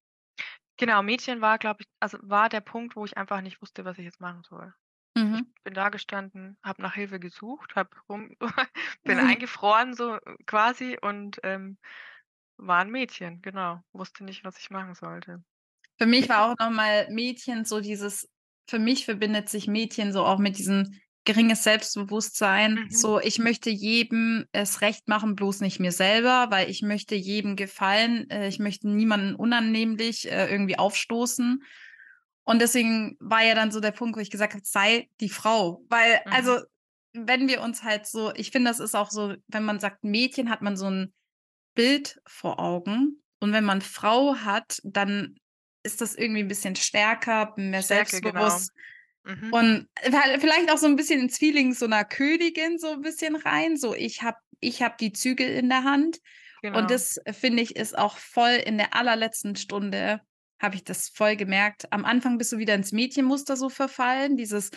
Genau, 0.78 1.02
Mädchen 1.02 1.40
war, 1.40 1.58
glaube 1.58 1.82
ich 1.82 1.88
also, 2.00 2.18
war 2.22 2.48
der 2.48 2.60
Punkt, 2.60 2.96
wo 2.96 3.04
ich 3.04 3.16
einfach 3.16 3.40
nicht 3.40 3.60
wusste, 3.62 3.84
was 3.84 3.98
ich 3.98 4.04
jetzt 4.04 4.20
machen 4.20 4.42
soll. 4.42 4.74
Ich 4.76 4.84
Mhm. 5.16 5.54
bin 5.64 5.74
dagestanden, 5.74 6.58
habe 6.64 6.82
nach 6.82 6.94
Hilfe 6.94 7.20
gesucht, 7.20 7.76
habe 7.76 7.90
rum 8.08 8.36
bin 9.06 9.18
eingefroren 9.20 9.94
so 9.94 10.18
quasi 10.46 10.98
und, 11.02 11.40
ähm, 11.44 11.78
war 12.58 12.82
'n 12.82 12.90
Mädchen, 12.90 13.42
genau. 13.42 13.82
Wusste 13.92 14.24
nicht, 14.24 14.44
was 14.44 14.58
ich 14.58 14.70
machen 14.70 14.94
sollte. 14.94 15.44
Für 16.04 16.10
mich 16.10 16.28
war 16.28 16.50
auch 16.52 16.54
noch 16.58 16.68
mal 16.70 17.08
Mädchen 17.10 17.64
so 17.64 17.80
dieses 17.80 18.28
für 18.68 18.78
mich 18.78 19.06
verbindet 19.06 19.48
sich 19.48 19.66
Mädchen 19.68 20.12
so 20.12 20.22
auch 20.26 20.38
mit 20.38 20.58
diesem 20.58 21.00
geringes 21.24 21.64
Selbstbewusstsein. 21.64 22.84
Mhm. 22.90 22.90
So, 22.90 23.20
ich 23.20 23.38
möchte 23.38 23.70
jedem 23.70 24.44
es 24.52 24.82
recht 24.82 25.08
machen, 25.08 25.34
bloß 25.34 25.62
nicht 25.62 25.80
mir 25.80 25.92
selber, 25.92 26.48
weil 26.50 26.68
ich 26.70 26.82
möchte 26.82 27.14
jedem 27.14 27.56
gefallen. 27.56 28.28
Äh, 28.28 28.48
ich 28.48 28.58
möchte 28.58 28.86
niemanden 28.90 29.34
unannehmlich, 29.34 30.30
äh, 30.30 30.50
irgendwie 30.50 30.78
aufstoßen. 30.78 31.62
Und 32.44 32.60
deswegen 32.60 33.16
war 33.20 33.42
ja 33.42 33.54
dann 33.54 33.70
so 33.72 33.80
der 33.80 33.92
Punkt, 33.92 34.16
wo 34.16 34.20
ich 34.20 34.30
gesagt 34.30 34.52
habe: 34.54 34.64
„Sei 34.66 35.08
die 35.20 35.30
Frau.“ 35.30 35.84
Weil 35.88 36.20
Mhm. 36.26 36.30
also, 36.30 36.60
wenn 37.14 37.48
wir 37.48 37.62
uns 37.62 37.82
halt 37.82 38.06
so 38.06 38.32
ich 38.34 38.50
finde, 38.50 38.70
das 38.70 38.80
ist 38.80 38.94
auch 38.94 39.10
so, 39.10 39.34
wenn 39.48 39.64
man 39.64 39.80
sagt 39.80 40.04
Mädchen, 40.04 40.50
hat 40.50 40.60
man 40.62 40.76
so 40.76 40.86
'n 40.86 41.14
Bild 41.74 42.20
vor 42.26 42.60
Augen. 42.60 43.22
Und 43.40 43.52
wenn 43.52 43.64
man 43.64 43.82
Frau 43.82 44.36
hat, 44.36 44.80
dann 44.84 45.36
ist 45.84 46.00
das 46.02 46.14
irgendwie 46.16 46.40
'n 46.42 46.48
bisschen 46.48 46.76
stärker, 46.76 47.54
mehr 47.58 47.82
Stärke, 47.82 48.20
genau. 48.22 48.60
selbstbewusst 48.62 48.72
Mhm. 49.24 49.60
und 49.60 49.88
vielleicht 50.40 50.70
auch 50.72 50.78
so 50.78 50.86
'n 50.88 50.96
bisschen 50.96 51.20
ins 51.22 51.38
Feeling 51.38 51.74
so 51.74 51.86
'ner 51.88 52.04
Königin 52.04 52.78
so 52.78 52.88
'n 52.92 53.02
bisschen 53.02 53.36
rein, 53.36 53.76
so: 53.78 53.94
„Ich 53.94 54.22
habe 54.22 54.38
ich 54.60 54.82
habe 54.82 54.96
die 55.00 55.12
Zügel 55.12 55.48
in 55.50 55.68
der 55.70 55.84
Hand.“ 55.84 56.18
Und 56.72 56.90
Genau. 56.90 56.92
das, 56.92 57.18
finde 57.32 57.62
ich, 57.62 57.76
ist 57.76 57.98
auch 57.98 58.18
voll 58.18 58.52
in 58.66 58.78
der 58.78 58.94
allerletzten 58.96 59.56
Stunde 59.56 60.20
habe 60.60 60.76
ich 60.76 60.84
das 60.84 61.08
voll 61.10 61.36
gemerkt. 61.36 61.92
Am 61.92 62.04
Anfang 62.06 62.38
bist 62.38 62.52
du 62.52 62.58
wieder 62.58 62.74
ins 62.74 62.92
Mädchenmuster 62.92 63.56
so 63.56 63.68
verfallen, 63.70 64.36
dieses: 64.38 64.70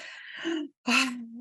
„Oh, 0.87 0.93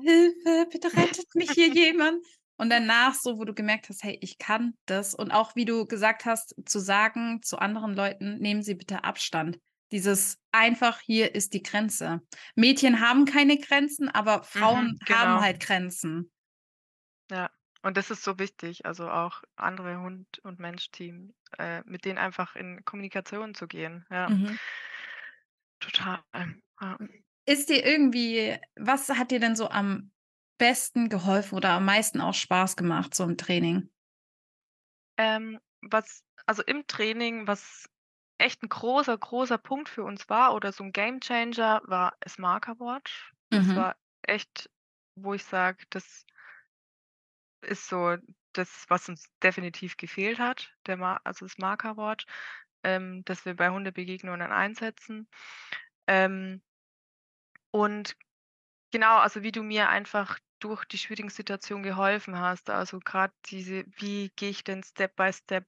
Hilfe, 0.03 0.67
bitte 0.71 0.95
rettet 0.97 1.35
mich 1.35 1.51
hier 1.53 1.69
jemand.“ 1.69 2.23
Und 2.57 2.69
danach 2.69 3.13
so, 3.15 3.37
wo 3.39 3.45
du 3.45 3.53
gemerkt 3.53 3.89
hast: 3.89 4.03
„Hey, 4.03 4.17
ich 4.21 4.37
kann 4.37 4.73
das.“ 4.85 5.13
Und 5.15 5.31
auch 5.31 5.55
wie 5.55 5.65
du 5.65 5.85
gesagt 5.85 6.25
hast, 6.25 6.55
zu 6.65 6.79
sagen 6.79 7.41
zu 7.43 7.57
anderen 7.59 7.95
Leuten: 7.95 8.37
„Nehmen 8.39 8.61
Sie 8.63 8.75
bitte 8.75 9.03
Abstand.“ 9.03 9.59
Dieses 9.91 10.37
einfach: 10.51 10.99
„Hier 11.01 11.35
ist 11.35 11.53
die 11.53 11.63
Grenze.“ 11.63 12.21
Mädchen 12.55 12.99
haben 13.01 13.25
keine 13.25 13.57
Grenzen, 13.57 14.09
aber 14.09 14.43
Mhm, 14.55 14.83
Frauen 14.83 14.99
haben 15.09 15.39
genau. 15.39 15.41
halt 15.41 15.59
Grenzen. 15.61 16.31
Ja, 17.31 17.49
und 17.83 17.95
das 17.97 18.09
ist 18.11 18.23
so 18.23 18.37
wichtig, 18.39 18.85
also 18.85 19.09
auch 19.09 19.43
andere 19.55 19.99
Hund 20.01 20.39
und 20.43 20.59
Mensch-Team, 20.59 21.33
äh, 21.57 21.81
mit 21.85 22.03
denen 22.05 22.17
einfach 22.17 22.55
in 22.55 22.83
Kommunikation 22.85 23.53
zu 23.55 23.67
gehen, 23.67 24.05
ja. 24.09 24.29
Mhm. 24.29 24.57
Total, 25.81 26.23
ja. 26.81 26.97
Ist 27.45 27.69
dir 27.69 27.85
irgendwie 27.85 28.57
was 28.75 29.09
hat 29.09 29.31
dir 29.31 29.39
denn 29.39 29.55
so 29.55 29.69
am 29.69 30.11
besten 30.57 31.09
geholfen 31.09 31.55
oder 31.55 31.69
am 31.71 31.85
meisten 31.85 32.21
auch 32.21 32.33
Spaß 32.33 32.75
gemacht 32.75 33.15
so 33.15 33.23
im 33.23 33.37
Training? 33.37 33.89
Ähm, 35.17 35.59
was 35.81 36.23
also 36.45 36.63
im 36.63 36.85
Training, 36.87 37.47
was 37.47 37.89
echt 38.37 38.63
'n 38.63 38.69
großer, 38.69 39.17
großer 39.17 39.57
Punkt 39.57 39.89
für 39.89 40.03
uns 40.03 40.29
war 40.29 40.53
oder 40.53 40.71
so 40.71 40.83
'n 40.83 40.91
Gamechanger, 40.91 41.81
war 41.85 42.15
Smarker 42.27 42.79
Watch. 42.79 43.33
Das 43.51 43.75
Mhm. 43.75 43.75
war 43.75 43.95
echt, 44.21 44.69
wo 45.15 45.33
ich 45.33 45.43
sage, 45.43 45.85
das 45.89 46.23
ist 47.63 47.87
so 47.87 48.17
das, 48.53 48.85
was 48.89 49.09
uns 49.09 49.25
definitiv 49.43 49.97
gefehlt 49.97 50.39
hat, 50.39 50.73
der 50.85 50.97
Ma 50.97 51.19
also 51.23 51.45
das 51.45 51.57
Marker 51.57 51.97
Watch, 51.97 52.25
ähm, 52.83 53.23
das 53.25 53.45
wir 53.45 53.55
bei 53.55 53.69
Hundebegegnungen 53.69 54.51
einsetzen. 54.51 55.27
Ähm 56.07 56.61
und 57.73 58.15
genau, 58.91 59.17
also 59.19 59.43
wie 59.43 59.51
du 59.51 59.63
mir 59.63 59.89
einfach 59.89 60.39
durch 60.59 60.85
die 60.85 60.97
schwierigen 60.97 61.29
Situationen 61.29 61.83
geholfen 61.83 62.39
hast, 62.39 62.69
also 62.69 62.99
grad 63.03 63.31
diese 63.47 63.85
wie 63.97 64.29
gehe 64.35 64.49
ich 64.49 64.63
denn 64.63 64.83
Step 64.83 65.15
by 65.15 65.31
Step 65.33 65.65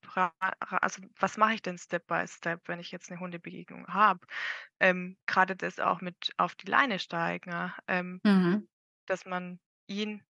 also 0.82 1.02
was 1.20 1.38
mache 1.38 1.54
ich 1.56 1.62
denn 1.62 1.78
Step 1.78 2.08
by 2.08 2.26
Step, 2.28 2.68
wenn 2.68 2.80
ich 2.80 2.92
jetzt 2.92 3.12
'ne 3.12 3.20
Hundebegegnung 3.20 3.88
habe? 3.88 4.26
Ähm, 4.80 5.18
grade 5.28 5.56
das 5.56 5.80
auch 5.80 6.02
mit 6.02 6.34
auf 6.38 6.56
die 6.56 6.68
Leine 6.68 7.00
steigen, 7.00 7.72
ähm, 7.88 8.22
Mhm. 8.26 8.66
dass 9.08 9.26
man 9.26 9.60
ihn 9.88 10.24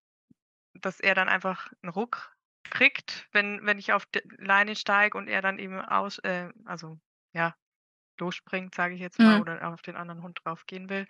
dass 0.75 0.99
er 1.01 1.15
dann 1.15 1.29
einfach 1.29 1.71
'n 1.83 1.89
Ruck 1.89 2.35
kriegt, 2.65 3.27
wenn 3.33 3.65
wenn 3.65 3.79
ich 3.79 3.93
auf 3.93 4.05
d 4.07 4.21
Leine 4.39 4.75
steige 4.77 5.17
und 5.17 5.27
er 5.29 5.41
dann 5.43 5.59
eben 5.59 5.79
aus 5.81 6.19
äh, 6.19 6.51
also 6.65 6.99
ja, 7.33 7.55
losspringt, 8.19 8.75
sage 8.75 8.95
ich 8.95 9.01
jetzt 9.01 9.21
mal, 9.21 9.37
Mhm. 9.37 9.41
oder 9.41 9.67
auf 9.73 9.81
den 9.83 9.95
anderen 9.97 10.23
Hund 10.23 10.39
draufgehen 10.45 10.89
will. 10.89 11.07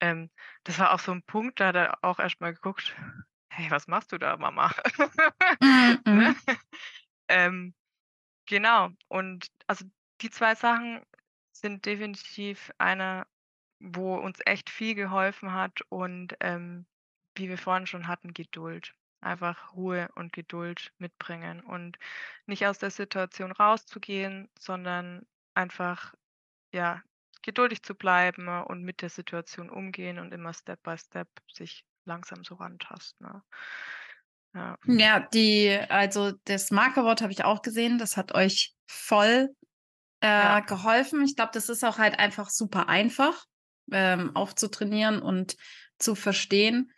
Ähm, 0.00 0.30
das 0.64 0.78
war 0.78 0.92
auch 0.94 1.00
so 1.00 1.12
'n 1.12 1.22
Punkt, 1.24 1.60
da 1.60 1.68
hat 1.68 1.76
er 1.76 1.98
auch 2.04 2.18
erst 2.20 2.40
mal 2.40 2.54
geguckt: 2.54 2.96
„Hey, 3.50 3.70
was 3.70 3.88
machst 3.88 4.12
du 4.12 4.18
da, 4.18 4.36
Mama?“ 4.36 4.72
Mhm, 5.62 6.00
Ne? 6.12 6.34
mhm. 6.34 6.36
Ähm 7.28 7.74
Genau. 8.46 8.90
Und 9.08 9.48
also 9.68 9.86
die 10.22 10.30
2 10.30 10.54
Sachen 10.54 11.02
sind 11.52 11.86
definitiv 11.86 12.72
eine, 12.78 13.26
wo 13.80 14.16
uns 14.16 14.40
echt 14.46 14.70
viel 14.70 14.94
geholfen 14.94 15.52
hat 15.54 15.82
und, 15.90 16.36
ähm, 16.40 16.86
wie 17.36 17.48
wir 17.48 17.58
vorhin 17.58 17.86
schon 17.86 18.08
hatten, 18.08 18.34
Geduld. 18.34 18.94
Einfach 19.22 19.74
Ruhe 19.74 20.10
und 20.16 20.32
Geduld 20.32 20.92
mitbringen 20.98 21.60
und 21.62 21.98
nicht 22.46 22.66
aus 22.66 22.78
der 22.78 22.90
Situation 22.90 23.52
rauszugehen, 23.52 24.50
sondern 24.58 25.26
einfach, 25.54 26.14
ja, 26.74 27.02
geduldig 27.42 27.82
zu 27.82 27.94
bleiben 27.94 28.48
und 28.48 28.82
mit 28.82 29.02
der 29.02 29.10
Situation 29.10 29.70
umgehen 29.70 30.18
und 30.18 30.32
immer 30.32 30.52
Step 30.54 30.82
by 30.82 30.96
Step 30.98 31.28
sich 31.52 31.84
langsam 32.04 32.44
so 32.44 32.54
rantasten, 32.56 33.26
ne? 33.26 33.42
Ja. 34.54 34.76
Ja, 34.86 35.20
die 35.20 35.78
also 35.88 36.32
das 36.44 36.70
Markerwort 36.70 37.22
habe 37.22 37.32
ich 37.32 37.44
auch 37.44 37.62
gesehen, 37.62 37.98
das 37.98 38.16
hat 38.16 38.34
euch 38.34 38.74
voll, 38.86 39.50
Ja. 40.36 40.58
äh, 40.58 40.62
geholfen. 40.62 41.22
Ich 41.24 41.36
glaube, 41.36 41.52
das 41.54 41.68
ist 41.68 41.84
auch 41.84 41.98
halt 41.98 42.18
einfach 42.18 42.50
super 42.50 42.88
einfach, 42.88 43.44
ähm, 43.92 44.34
aufzutrainieren 44.36 45.22
und 45.22 45.56
zu 45.98 46.14
verstehen. 46.14 46.92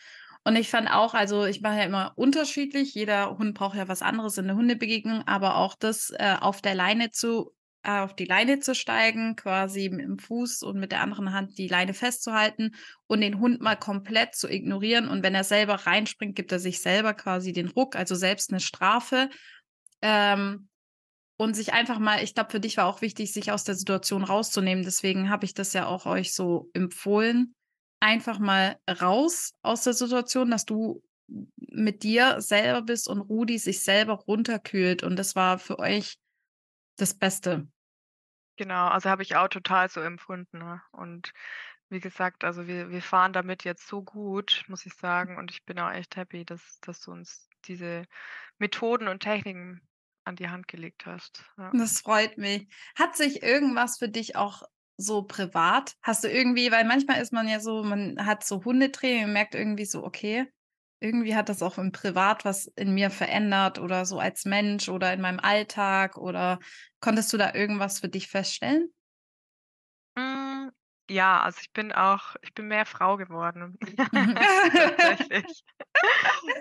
Und 0.45 0.57
ich 0.57 0.71
fand 0.71 0.91
auch 0.91 1.15
also, 1.15 1.45
ich 1.45 1.61
mache 1.63 1.79
ja 1.79 1.85
immer 1.85 2.13
unterschiedlich. 2.17 2.95
Jeder 2.95 3.39
Hund 3.39 3.55
braucht 3.55 3.77
ja 3.77 3.89
was 3.89 4.03
anderes 4.03 4.39
in 4.39 4.47
der 4.49 4.57
Hundebegegnung, 4.57 5.23
aber 5.27 5.57
auch 5.57 5.77
das, 5.79 6.11
äh, 6.11 6.37
auf 6.41 6.63
der 6.63 6.75
Leine 6.75 7.11
zu 7.11 7.53
äh, 7.53 7.62
auf 7.85 8.15
die 8.15 8.25
Leine 8.27 8.61
zu 8.61 8.75
steigen, 8.75 9.37
quasi 9.37 9.91
dem 9.91 10.19
Fuß 10.19 10.63
und 10.63 10.79
mit 10.79 10.93
der 10.93 11.01
anderen 11.01 11.33
Hand 11.33 11.59
die 11.59 11.69
Leine 11.69 11.95
festzuhalten 11.95 12.73
und 13.09 13.21
den 13.21 13.41
Hund 13.41 13.61
mal 13.61 13.77
komplett 13.77 14.35
zu 14.37 14.49
ignorieren. 14.49 15.09
Und 15.09 15.23
wenn 15.23 15.35
er 15.35 15.45
selber 15.45 15.75
reinspringt, 15.75 16.37
gibt 16.37 16.53
er 16.53 16.59
sich 16.61 16.81
selber 16.83 17.15
quasi 17.15 17.53
den 17.53 17.69
Ruck, 17.69 17.97
also 17.97 18.15
selbst 18.15 18.53
'ne 18.53 18.61
Strafe. 18.61 19.31
Ähm, 20.03 20.69
und 21.39 21.55
sich 21.57 21.73
einfach 21.73 21.99
mal 21.99 22.23
ich 22.23 22.35
glaube, 22.35 22.51
für 22.51 22.61
dich 22.61 22.77
war 22.77 22.87
auch 22.87 23.03
wichtig, 23.03 23.33
sich 23.33 23.53
aus 23.53 23.65
der 23.65 23.75
Situation 23.75 24.25
rauszunehmen. 24.25 24.85
Deswegen 24.85 25.31
habe 25.31 25.45
ich 25.47 25.55
das 25.55 25.73
ja 25.73 25.87
auch 25.87 26.07
euch 26.07 26.35
so 26.35 26.71
empfohlen. 26.75 27.55
Einfach 28.01 28.39
mal 28.39 28.77
raus 29.01 29.53
aus 29.63 29.85
der 29.85 29.95
Situation, 29.95 30.51
dass 30.51 30.65
du 30.67 31.03
mit 31.59 32.03
dir 32.05 32.41
selber 32.41 32.83
bist 32.83 33.09
und 33.09 33.21
Rudi 33.21 33.59
sich 33.59 33.83
selber 33.85 34.15
runterkühlt. 34.15 35.03
Und 35.03 35.17
das 35.19 35.37
war 35.37 35.59
für 35.59 35.79
euch 35.79 36.17
das 36.99 37.15
Beste. 37.15 37.72
Genau, 38.59 38.89
also 38.89 39.09
habe 39.09 39.23
ich 39.23 39.35
auch 39.37 39.49
total 39.49 39.89
so 39.89 40.01
empfunden, 40.01 40.59
ne? 40.59 40.83
Und 40.93 41.33
wie 41.89 42.01
gesagt, 42.01 42.45
also 42.45 42.67
wir 42.67 42.91
wir 42.91 43.03
fahren 43.03 43.33
damit 43.33 43.65
jetzt 43.65 43.87
so 43.89 44.03
gut, 44.03 44.65
muss 44.69 44.85
ich 44.87 44.95
sagen. 44.95 45.39
Und 45.39 45.51
ich 45.51 45.65
bin 45.65 45.79
auch 45.79 45.91
echt 45.91 46.17
happy, 46.17 46.45
dass 46.45 46.79
dass 46.81 47.01
du 47.01 47.13
uns 47.13 47.49
diese 47.65 48.05
Methoden 48.59 49.09
und 49.09 49.21
Techniken 49.23 49.81
an 50.25 50.37
die 50.37 50.49
Hand 50.51 50.69
gelegt 50.69 51.07
hast, 51.07 51.45
ja. 51.59 51.75
Das 51.75 52.01
freut 52.01 52.37
mich. 52.39 52.69
Hat 52.97 53.17
sich 53.17 53.43
irgendwas 53.43 53.99
für 53.99 54.09
dich 54.09 54.37
auch 54.37 54.63
so 54.99 55.23
privat 55.23 55.95
hast 56.03 56.23
du 56.23 56.29
irgendwie 56.31 56.71
weil 56.71 56.85
manchmal 56.85 57.21
ist 57.23 57.33
man 57.33 57.49
ja 57.49 57.61
so 57.61 57.83
man 57.83 58.25
hat 58.27 58.45
so 58.45 58.63
Hundetraining 58.65 59.25
und 59.25 59.33
merkt 59.33 59.55
irgendwie 59.55 59.87
so: 59.87 60.05
„Okay, 60.05 60.47
irgendwie 61.03 61.35
hat 61.37 61.49
das 61.49 61.63
auch 61.63 61.79
im 61.79 61.93
Privat 61.93 62.45
was 62.45 62.67
in 62.77 62.95
mir 62.95 63.11
verändert 63.11 63.79
oder 63.79 64.05
so 64.07 64.19
als 64.21 64.45
Mensch 64.45 64.89
oder 64.89 65.13
in 65.13 65.21
meinem 65.21 65.41
Alltag“, 65.41 66.17
oder 66.19 66.59
konntest 67.01 67.33
du 67.33 67.37
da 67.39 67.55
irgendwas 67.55 68.01
für 68.01 68.09
dich 68.09 68.29
feststellen? 68.29 68.93
Hm, 70.17 70.73
ja, 71.11 71.41
also 71.43 71.59
ich 71.61 71.73
bin 71.73 71.93
auch 71.93 72.37
ich 72.43 72.53
bin 72.55 72.69
mehr 72.69 72.85
Frau 72.87 73.17
geworden, 73.17 73.79
tatsächlich. 74.75 75.65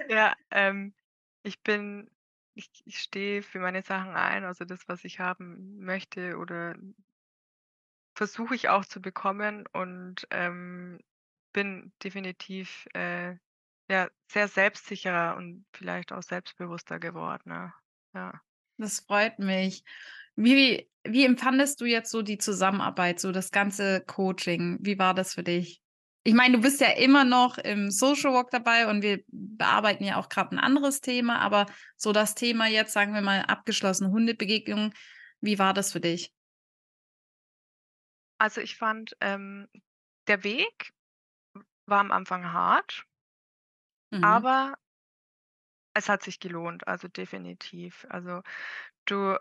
Ja, 0.10 0.36
ähm, 0.51 0.95
ich 1.43 1.62
bin 1.63 2.10
ich 2.56 2.69
ich 2.86 2.99
stehe 2.99 3.43
für 3.43 3.60
meine 3.60 3.82
Sachen 3.84 4.12
ein, 4.15 4.45
also 4.45 4.65
das, 4.65 4.88
was 4.88 5.04
ich 5.06 5.19
haben 5.19 5.80
möchte 5.80 6.38
oder 6.38 6.75
versuche 8.15 8.56
ich 8.56 8.69
auch 8.69 8.86
zu 8.86 9.01
bekommen 9.01 9.65
und, 9.71 10.27
ähm, 10.32 10.99
bin 11.54 11.93
definitiv, 12.04 12.88
äh, 12.93 13.36
ja, 13.91 14.10
sehr 14.32 14.47
selbstsicherer 14.47 15.36
und 15.38 15.65
vielleicht 15.75 16.13
auch 16.13 16.23
selbstbewusster 16.23 16.99
geworden, 16.99 17.49
ne? 17.51 17.73
Ja. 18.15 18.41
Das 18.80 19.01
freut 19.01 19.39
mich. 19.39 19.84
Wie 20.36 20.88
wie 21.04 21.25
empfandest 21.25 21.82
du 21.82 21.86
jetzt 21.86 22.12
so 22.12 22.21
die 22.21 22.38
Zusammenarbeit, 22.38 23.19
so 23.19 23.32
das 23.32 23.49
ganze 23.51 24.01
Coaching? 24.06 24.77
Wie 24.82 24.99
war 24.99 25.15
das 25.15 25.34
für 25.34 25.43
dich? 25.43 25.82
Ich 26.23 26.36
meine, 26.36 26.58
du 26.58 26.62
bist 26.62 26.80
ja 26.80 26.89
immer 26.91 27.23
noch 27.25 27.58
im 27.58 27.89
Social 27.89 28.32
Work 28.34 28.51
dabei 28.51 28.88
und 28.88 29.01
wir 29.01 29.23
bearbeiten 29.32 30.04
ja 30.04 30.17
auch 30.17 30.30
grad 30.30 30.51
'n 30.51 30.60
anderes 30.60 31.01
Thema, 31.01 31.39
aber 31.39 31.65
so 31.97 32.12
das 32.12 32.36
Thema 32.36 32.67
jetzt, 32.67 32.93
sagen 32.93 33.15
wir 33.15 33.21
mal, 33.21 33.41
abgeschlossene 33.41 34.12
Hundebegegnung, 34.12 34.93
wie 35.41 35.58
war 35.58 35.73
das 35.73 35.91
für 35.91 35.99
dich? 35.99 36.32
Also, 38.39 38.60
ich 38.62 38.75
fand, 38.75 39.15
ähm, 39.21 39.67
der 40.27 40.43
Weg 40.43 40.93
war 41.88 41.99
am 41.99 42.12
Anfang 42.12 42.54
hart 42.54 43.06
Mhm. 44.12 44.43
aber 44.43 44.76
es 45.95 46.10
hat 46.10 46.24
sich 46.24 46.39
gelohnt, 46.39 46.88
also 46.88 47.08
definitiv. 47.08 48.06
Also, 48.10 48.41
du 49.06 49.38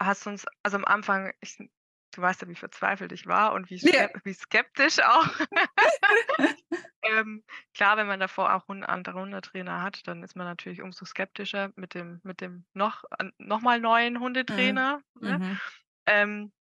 hast 0.00 0.26
uns 0.26 0.46
also 0.64 0.78
am 0.78 0.84
Anfang 0.86 1.32
ich 1.40 1.58
du 1.58 2.22
weißt 2.22 2.42
ja, 2.42 2.48
wie 2.48 2.56
verzweifelt 2.56 3.12
ich 3.12 3.26
war 3.26 3.52
und 3.54 3.70
wie 3.70 3.78
Ja. 3.82 4.10
wie 4.24 4.34
skeptisch 4.34 5.00
auch. 5.00 5.28
Ähm, 7.04 7.44
klar, 7.74 7.96
wenn 7.96 8.06
man 8.08 8.20
davor 8.20 8.54
auch 8.54 8.68
andere 8.84 9.20
Hundetrainer 9.20 9.82
hat, 9.82 10.06
dann 10.08 10.22
ist 10.22 10.36
man 10.36 10.46
natürlich 10.46 10.82
umso 10.82 11.04
skeptischer 11.06 11.72
mit 11.76 11.94
dem 11.94 12.20
mit 12.24 12.40
dem 12.42 12.66
noch 12.74 13.04
an 13.10 13.32
noch 13.38 13.60
mal 13.62 13.80
neuen 13.80 14.20
Mhm. 14.48 14.82
Hundetrainer, 14.82 15.02
ne? 15.20 15.40
Mhm. 15.40 15.60
Ähm 16.06 16.52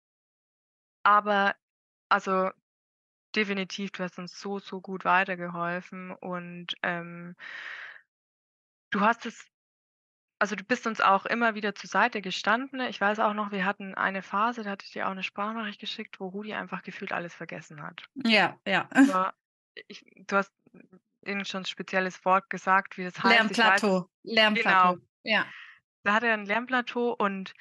aber 1.06 1.54
also 2.08 2.50
definitiv, 3.36 3.92
du 3.92 4.02
hast 4.04 4.18
uns 4.18 4.38
so, 4.40 4.58
so 4.58 4.80
gut 4.80 5.04
weitergeholfen 5.04 6.12
und, 6.12 6.74
ähm 6.82 7.34
du 8.92 9.00
hast 9.00 9.26
es 9.26 9.46
also 10.40 10.56
du 10.56 10.64
bist 10.64 10.86
uns 10.86 11.00
auch 11.00 11.26
immer 11.26 11.54
wieder 11.54 11.74
zur 11.74 11.88
Seite 11.90 12.22
gestanden. 12.22 12.80
Ich 12.82 13.00
weiß 13.00 13.20
auch 13.20 13.34
noch, 13.34 13.52
wir 13.52 13.64
hatten 13.64 13.94
eine 13.94 14.22
Phase, 14.22 14.64
da 14.64 14.70
hatte 14.70 14.86
ich 14.86 14.92
dir 14.92 15.08
auch 15.08 15.14
'ne 15.14 15.22
Sprachnachricht 15.24 15.80
geschickt, 15.80 16.20
wo 16.20 16.28
Rudi 16.28 16.54
einfach 16.54 16.82
gefühlt 16.82 17.12
alles 17.12 17.34
vergessen 17.34 17.82
hat. 17.82 18.08
Ja, 18.16 18.58
ja. 18.66 18.88
Ja, 19.06 19.34
ich 19.88 20.04
du 20.28 20.36
hast 20.36 20.52
irgend 21.22 21.48
schon 21.48 21.62
'n 21.62 21.66
spezielles 21.66 22.24
Wort 22.26 22.50
gesagt, 22.50 22.98
wie 22.98 23.04
das 23.04 23.22
heißt. 23.22 23.50
Es 23.50 23.60
Lernplateau, 23.60 24.08
genau. 24.54 24.94
Lernplateau, 24.94 24.98
ja. 25.24 25.52
Da 26.06 26.14
hatte 26.14 26.26
er 26.28 26.34
'n 26.34 26.46
Lernplateau 26.46 27.12
und 27.18 27.54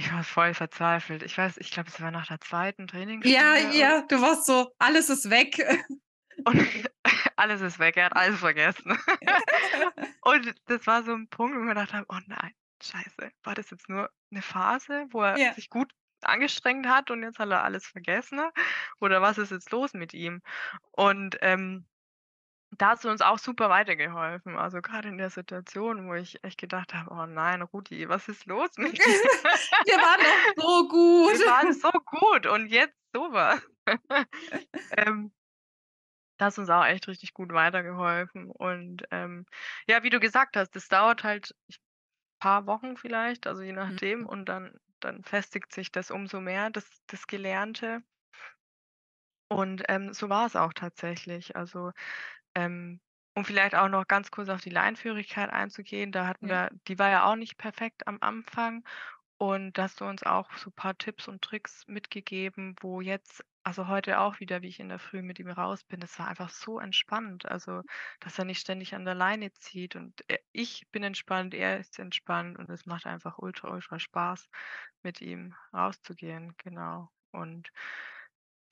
ich 0.00 0.12
war 0.12 0.24
voll 0.24 0.54
verzweifelt. 0.54 1.22
Ich 1.22 1.36
weiß 1.38 1.56
ich 1.58 1.70
glaube, 1.70 1.88
es 1.90 2.00
war 2.00 2.10
nach 2.10 2.26
der 2.26 2.40
2. 2.40 2.86
Ja, 3.22 3.56
Trainingsstunde 3.56 3.74
oder 3.76 3.76
ja, 3.76 4.02
du 4.08 4.20
warst 4.22 4.46
so: 4.46 4.72
„Alles 4.78 5.10
ist 5.10 5.28
weg.“ 5.30 5.58
Und 6.46 6.58
alles 7.36 7.60
ist 7.60 7.78
weg, 7.78 7.96
er 7.96 8.06
hat 8.06 8.16
alles 8.16 8.40
vergessen. 8.40 8.98
Und 10.22 10.54
das 10.66 10.86
war 10.86 11.02
so 11.02 11.12
'n 11.12 11.28
Punkt, 11.28 11.56
wo 11.56 11.60
wir 11.62 11.68
gedacht 11.68 11.92
haben: 11.94 12.06
„Oh 12.08 12.18
nein, 12.26 12.52
scheiße, 12.82 13.32
war 13.44 13.54
das 13.54 13.70
jetzt 13.70 13.88
nur 13.88 14.10
'ne 14.30 14.42
Phase, 14.42 15.06
wo 15.10 15.22
er 15.22 15.40
Ja. 15.40 15.54
sich 15.54 15.70
gut 15.70 15.92
angestrengt 16.22 16.86
hat 16.88 17.10
und 17.10 17.22
jetzt 17.22 17.38
hat 17.38 17.50
er 17.50 17.64
alles 17.64 17.86
vergessen 17.86 18.40
oder 19.00 19.22
was 19.22 19.38
ist 19.38 19.50
jetzt 19.52 19.70
los 19.72 19.94
mit 19.94 20.14
ihm?“ 20.14 20.42
Und, 20.92 21.38
ähm, 21.42 21.86
da 22.78 22.90
hast 22.90 23.04
du 23.04 23.10
uns 23.10 23.20
auch 23.22 23.38
super 23.38 23.68
weitergeholfen. 23.70 24.56
Also 24.56 24.80
grade 24.82 25.08
in 25.08 25.18
der 25.18 25.30
Situation, 25.30 26.08
wo 26.08 26.14
ich 26.14 26.42
echt 26.44 26.58
gedacht 26.58 26.94
habe: 26.94 27.10
„Oh 27.12 27.26
nein, 27.26 27.62
Rudi, 27.62 28.08
was 28.08 28.28
ist 28.28 28.46
los 28.46 28.70
mit 28.78 29.04
dir?“ 29.04 29.20
Wir 29.84 30.00
waren 30.00 30.24
doch 30.24 30.40
so 30.56 30.88
gut. 30.88 31.38
Wir 31.38 31.44
waren 31.46 31.72
so 31.72 31.90
gut 31.90 32.46
und 32.46 32.66
jetzt 32.68 32.96
so 33.14 33.32
was. 33.32 33.60
Ähm 34.90 35.32
da 36.38 36.46
hast 36.46 36.58
uns 36.58 36.70
auch 36.70 36.84
echt 36.84 37.06
richtig 37.08 37.34
gut 37.34 37.52
weitergeholfen 37.52 38.50
und, 38.50 39.04
ähm, 39.10 39.44
ja, 39.86 40.02
wie 40.02 40.10
du 40.10 40.20
gesagt 40.20 40.56
hast, 40.56 40.70
das 40.76 40.88
dauert 40.88 41.22
halt 41.24 41.54
ich 41.68 41.80
paar 42.40 42.66
Wochen 42.66 42.96
vielleicht, 42.98 43.46
also 43.46 43.62
je 43.62 43.72
nachdem 43.72 44.26
Mhm. 44.26 44.26
und 44.26 44.46
dann 44.48 44.78
dann 45.00 45.24
festigt 45.24 45.72
sich 45.74 45.92
das 45.92 46.10
umso 46.12 46.40
mehr, 46.40 46.70
das 46.70 47.02
das 47.08 47.26
Gelernte. 47.28 48.02
Und, 49.48 49.82
ähm, 49.88 50.12
so 50.14 50.28
war 50.28 50.46
es 50.46 50.54
auch 50.56 50.72
tatsächlich. 50.72 51.56
Also, 51.56 51.90
ähm, 52.60 53.00
um 53.34 53.44
vielleicht 53.44 53.74
auch 53.74 53.88
noch 53.88 54.06
ganz 54.08 54.30
kurz 54.30 54.48
auf 54.48 54.60
die 54.60 54.70
Leinenführigkeit 54.70 55.50
einzugehen, 55.50 56.12
da 56.12 56.26
hatten 56.26 56.48
Ja. 56.48 56.50
wir 56.50 56.70
die 56.88 56.98
war 56.98 57.10
ja 57.10 57.24
auch 57.30 57.36
nicht 57.36 57.58
perfekt 57.58 58.06
am 58.08 58.18
Anfang 58.20 58.84
und 59.38 59.78
da 59.78 59.84
hast 59.84 60.00
du 60.00 60.04
uns 60.06 60.22
auch 60.24 60.52
so 60.56 60.70
paar 60.70 60.96
Tipps 60.98 61.28
und 61.28 61.42
Tricks 61.42 61.84
mitgegeben, 61.88 62.76
wo 62.80 63.00
jetzt 63.00 63.44
also 63.64 63.88
heute 63.88 64.20
auch 64.20 64.40
wieder, 64.40 64.62
wie 64.62 64.68
ich 64.68 64.80
in 64.80 64.88
der 64.88 64.98
Früh 64.98 65.22
mit 65.22 65.38
ihm 65.38 65.50
raus 65.50 65.84
bin, 65.84 66.00
das 66.00 66.18
war 66.18 66.28
einfach 66.28 66.50
so 66.50 66.78
entspannt. 66.80 67.46
Also, 67.46 67.82
dass 68.20 68.38
er 68.38 68.44
nicht 68.46 68.60
ständig 68.60 68.94
an 68.94 69.04
der 69.04 69.14
Leine 69.14 69.52
zieht 69.52 69.96
und 69.96 70.22
er 70.28 70.40
ich 70.52 70.86
bin 70.92 71.02
entspannt, 71.04 71.54
er 71.54 71.78
ist 71.78 71.98
entspannt 71.98 72.58
und 72.58 72.70
es 72.70 72.86
macht 72.86 73.06
einfach 73.06 73.38
ultra, 73.38 73.70
ultra 73.70 73.98
Spaß, 73.98 74.48
mit 75.02 75.20
ihm 75.20 75.54
rauszugehen, 75.74 76.54
genau. 76.58 77.10
Und 77.32 77.70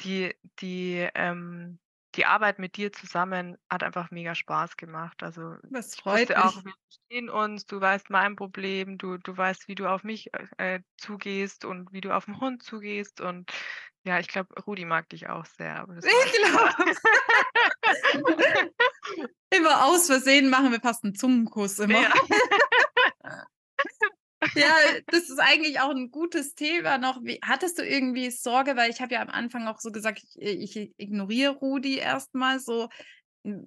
die 0.00 0.34
die, 0.60 1.08
ähm 1.14 1.78
die 2.18 2.26
Arbeit 2.26 2.58
mit 2.60 2.76
dir 2.76 2.92
zusammen 2.92 3.58
hat 3.70 3.84
einfach 3.84 4.10
mega 4.12 4.34
Spaß 4.36 4.76
gemacht. 4.76 5.22
Also, 5.24 5.56
Das 5.70 5.96
freut 5.96 6.08
wusste 6.08 6.44
auch, 6.44 6.44
mich. 6.44 6.64
wir 6.64 6.74
verstehen 6.90 7.30
uns, 7.30 7.66
du 7.66 7.80
weißt 7.80 8.10
mein 8.10 8.36
Problem, 8.36 8.98
du 8.98 9.18
du 9.18 9.36
weißt, 9.36 9.68
wie 9.68 9.76
du 9.76 9.86
auf 9.88 10.04
mich, 10.04 10.30
äh, 10.58 10.76
äh, 10.76 10.80
zugehst 10.98 11.64
und 11.64 11.92
wie 11.92 12.02
du 12.02 12.14
auf 12.16 12.28
'n 12.28 12.40
Hund 12.40 12.62
zugehst 12.64 13.20
und 13.22 13.50
ja, 14.04 14.18
ich 14.20 14.28
glaube, 14.28 14.54
Rudi 14.62 14.84
mag 14.86 15.08
dich 15.10 15.28
auch 15.28 15.44
sehr, 15.46 15.86
Ich 16.02 16.32
glaube. 16.32 16.74
Immer 19.50 19.86
aus 19.86 20.08
Versehen 20.08 20.50
machen 20.50 20.72
wir 20.72 20.80
fast 20.80 21.04
'n 21.04 21.14
Zungenkuss 21.14 21.78
immer. 21.80 21.96
Ja. 21.96 22.10
Ja, 24.56 24.72
das 25.10 25.28
ist 25.30 25.38
eigentlich 25.40 25.80
auch 25.80 25.90
'n 25.90 26.10
gutes 26.10 26.54
Thema 26.54 26.98
noch. 26.98 27.22
Wie 27.22 27.38
hattest 27.44 27.78
du 27.78 27.82
irgendwie 27.84 28.30
Sorge, 28.30 28.76
weil 28.76 28.90
ich 28.90 29.00
habe 29.00 29.14
ja 29.14 29.20
am 29.22 29.28
Anfang 29.30 29.66
auch 29.68 29.78
so 29.80 29.90
gesagt, 29.92 30.22
ich 30.24 30.40
äh, 30.42 30.50
ich 30.52 30.76
ignoriere 30.96 31.52
Rudi 31.56 31.96
erst 31.98 32.34
mal 32.34 32.58
so. 32.60 32.88
Hm, 33.44 33.66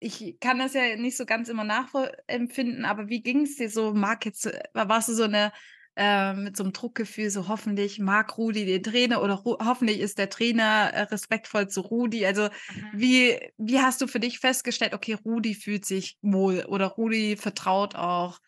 ich 0.00 0.38
kann 0.40 0.58
das 0.60 0.74
ja 0.74 0.96
nicht 0.96 1.16
so 1.18 1.26
ganz 1.26 1.48
immer 1.50 1.64
nachvoll 1.64 2.12
empfinden, 2.28 2.86
aber 2.86 3.08
wie 3.08 3.22
ging's 3.22 3.56
dir 3.56 3.70
so? 3.70 3.94
Mag 3.94 4.26
jetzt 4.26 4.46
äh, 4.46 4.62
warst 4.74 5.08
du 5.10 5.14
so 5.14 5.26
'ne 5.28 5.52
äh, 5.96 6.34
mit 6.34 6.56
so 6.56 6.64
'nem 6.64 6.72
Druckgefühl, 6.74 7.30
so: 7.30 7.48
„Hoffentlich 7.48 7.98
mag 8.00 8.38
Rudi 8.38 8.66
den 8.66 8.82
Trainer 8.84 9.22
oder 9.22 9.34
Ru 9.34 9.56
hoffentlich 9.64 10.00
ist 10.00 10.18
der 10.18 10.30
Trainer, 10.30 10.92
äh, 10.94 11.02
respektvoll 11.02 11.68
zu 11.68 11.82
Rudi.“ 11.82 12.26
Also, 12.26 12.48
Mhm. 12.68 12.96
wie 12.96 13.40
wie 13.58 13.80
hast 13.80 14.00
du 14.02 14.08
für 14.08 14.20
dich 14.20 14.40
festgestellt: 14.40 14.94
„Okay, 14.94 15.14
Rudi 15.26 15.54
fühlt 15.56 15.86
sich 15.86 16.18
wohl 16.22 16.64
oder 16.66 16.86
Rudi 16.88 17.36
vertraut 17.36 17.96
auch?“ 17.96 18.38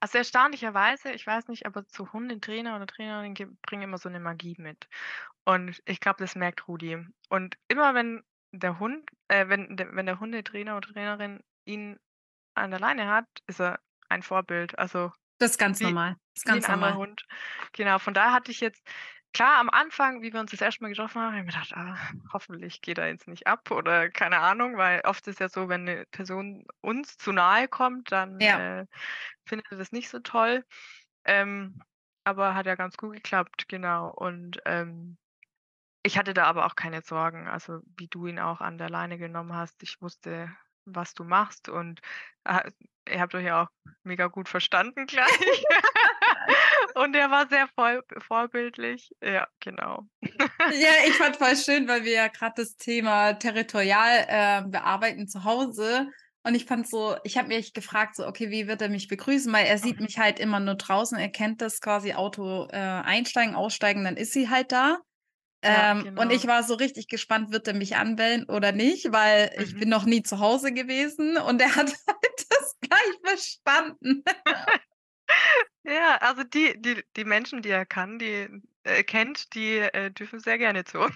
Also, 0.00 0.18
erstaunlicherweise, 0.18 1.12
ich 1.12 1.26
weiß 1.26 1.48
nicht, 1.48 1.66
aber 1.66 1.86
zu 1.86 2.12
Hundetrainer 2.12 2.76
oder 2.76 2.86
Trainerin 2.86 3.34
ge 3.34 3.46
bringen 3.62 3.82
immer 3.82 3.98
so 3.98 4.08
'ne 4.08 4.20
Magie 4.20 4.56
mit. 4.58 4.88
Und 5.44 5.82
ich 5.86 6.00
glaube, 6.00 6.18
das 6.20 6.36
merkt 6.36 6.68
Rudi. 6.68 6.98
Und 7.30 7.56
immer 7.68 7.94
wenn 7.94 8.22
der 8.52 8.78
Hund 8.80 9.10
äh, 9.28 9.48
wenn 9.48 9.76
der 9.76 9.94
wenn 9.96 10.06
der 10.06 10.20
Hundetrainer 10.20 10.76
oder 10.76 10.88
Trainerin 10.92 11.42
ihn 11.66 11.98
an 12.54 12.70
der 12.72 12.80
Leine 12.80 13.08
hat, 13.08 13.26
ist 13.48 13.60
er 13.60 13.80
ein 14.10 14.22
Vorbild, 14.24 14.78
also 14.78 15.12
Das 15.40 15.52
ist 15.52 15.58
ganz 15.58 15.80
wie 15.80 16.00
normal. 16.00 16.16
Ist 16.34 16.46
wie 16.46 16.58
'n 16.58 16.64
ganz 16.64 16.68
normal. 16.68 16.98
Hund. 16.98 17.26
Genau, 17.74 17.98
von 18.00 18.14
daher 18.14 18.32
hatte 18.34 18.50
ich 18.52 18.60
jetzt 18.60 18.86
klar, 19.34 19.58
am 19.58 19.70
Anfang, 19.70 20.22
wie 20.22 20.32
wir 20.32 20.40
uns 20.40 20.50
das 20.52 20.60
erste 20.62 20.82
Mal 20.82 20.90
getroffen 20.90 21.20
haben, 21.20 21.32
habe 21.32 21.38
ich 21.38 21.42
mir 21.44 21.52
gedacht: 21.52 21.72
„Ah, 21.76 21.98
hoffentlich 22.32 22.80
geht 22.82 22.98
er 22.98 23.08
jetzt 23.08 23.28
nicht 23.28 23.46
ab“ 23.46 23.70
oder 23.70 24.10
keine 24.10 24.38
Ahnung, 24.40 24.76
weil 24.76 25.00
oft 25.04 25.26
ist 25.28 25.40
ja 25.40 25.48
so, 25.48 25.68
wenn 25.68 25.84
'ne 25.84 26.06
Person 26.10 26.64
uns 26.80 27.16
zu 27.18 27.32
nahe 27.32 27.68
kommt, 27.68 28.12
dann, 28.12 28.40
Ja. 28.40 28.54
äh, 28.54 28.86
findet 29.46 29.70
er 29.72 29.78
das 29.78 29.92
nicht 29.92 30.08
so 30.10 30.20
toll. 30.20 30.64
Ähm, 31.26 31.80
aber 32.24 32.54
hat 32.54 32.66
ja 32.66 32.74
ganz 32.76 32.96
gut 32.98 33.14
geklappt, 33.14 33.68
genau. 33.68 34.10
Und, 34.12 34.60
ähm, 34.66 35.18
ich 36.04 36.18
hatte 36.18 36.34
da 36.34 36.44
aber 36.46 36.66
auch 36.66 36.76
keine 36.76 37.02
Sorgen, 37.02 37.48
also, 37.48 37.80
wie 37.98 38.08
du 38.08 38.26
ihn 38.26 38.38
auch 38.40 38.60
an 38.62 38.78
der 38.78 38.90
Leine 38.90 39.18
genommen 39.18 39.54
hast. 39.54 39.82
Ich 39.84 40.00
wusste, 40.02 40.54
was 40.86 41.14
du 41.14 41.24
machst 41.24 41.68
und, 41.70 42.00
ah, 42.44 42.64
ihr 43.08 43.20
habt 43.20 43.34
euch 43.36 43.44
ja 43.46 43.64
auch 43.64 43.68
mega 44.04 44.28
gut 44.28 44.48
verstanden 44.50 45.06
gleich. 45.08 45.68
Und 46.94 47.14
er 47.16 47.30
war 47.30 47.48
sehr 47.48 47.68
voll 47.68 48.02
vorbildlich. 48.18 49.10
Ja, 49.22 49.48
genau. 49.60 50.08
Ja, 50.66 50.88
ich 51.08 51.18
fand 51.18 51.36
voll 51.36 51.56
schön, 51.56 51.86
weil 51.88 52.04
wir 52.04 52.12
ja 52.12 52.28
grad 52.28 52.58
das 52.58 52.76
Thema 52.76 53.34
territorial, 53.34 54.24
äh, 54.28 54.68
bearbeiten 54.68 55.28
zu 55.28 55.44
Hause. 55.44 56.08
Und 56.42 56.54
ich 56.54 56.64
fand 56.66 56.88
so 56.88 57.16
ich 57.24 57.36
habe 57.38 57.48
mich 57.48 57.72
gefragt 57.74 58.16
so: 58.16 58.26
„Okay, 58.26 58.50
wie 58.50 58.66
wird 58.66 58.80
er 58.82 58.88
mich 58.88 59.08
begrüßen?“ 59.08 59.52
Weil 59.52 59.66
er 59.66 59.78
sieht 59.78 60.00
Mhm. 60.00 60.00
mich 60.00 60.18
halt 60.18 60.38
immer 60.38 60.60
nur 60.60 60.74
draußen. 60.76 61.18
Er 61.18 61.28
kennt 61.28 61.60
das 61.60 61.80
quasi 61.80 62.14
Auto, 62.14 62.66
äh, 62.70 62.76
einsteigen, 62.78 63.54
aussteigen, 63.54 64.04
dann 64.04 64.16
ist 64.16 64.32
sie 64.32 64.48
halt 64.48 64.72
da. 64.72 64.98
Ja, 65.66 65.88
Ähm, 65.88 66.06
und 66.16 66.30
genau. 66.30 66.32
ich 66.32 66.46
war 66.46 66.62
so 66.64 66.74
richtig 66.74 67.08
gespannt, 67.08 67.52
wird 67.52 67.68
er 67.68 67.74
mich 67.74 67.96
anbellen 67.96 68.46
oder 68.48 68.72
nicht, 68.72 69.12
weil 69.12 69.52
ich 69.60 69.74
Mhm. 69.74 69.78
bin 69.78 69.88
noch 69.90 70.06
nie 70.06 70.22
zu 70.22 70.40
Hause 70.40 70.72
gewesen 70.72 71.36
und 71.38 71.60
er 71.62 71.76
hat 71.76 71.88
halt 72.08 72.46
das 72.50 72.76
gleich 72.80 73.18
verstanden. 73.24 74.24
Ja, 75.86 76.16
also, 76.22 76.44
die 76.44 76.80
die 76.80 77.04
die 77.14 77.24
Menschen, 77.26 77.60
die 77.60 77.68
er 77.68 77.84
kann, 77.84 78.18
die 78.18 78.48
äh, 78.84 79.02
kennt, 79.04 79.54
die, 79.54 79.76
äh, 79.78 80.10
dürfen 80.10 80.40
sehr 80.40 80.56
gerne 80.56 80.84
zu 80.84 80.98
uns. 81.00 81.12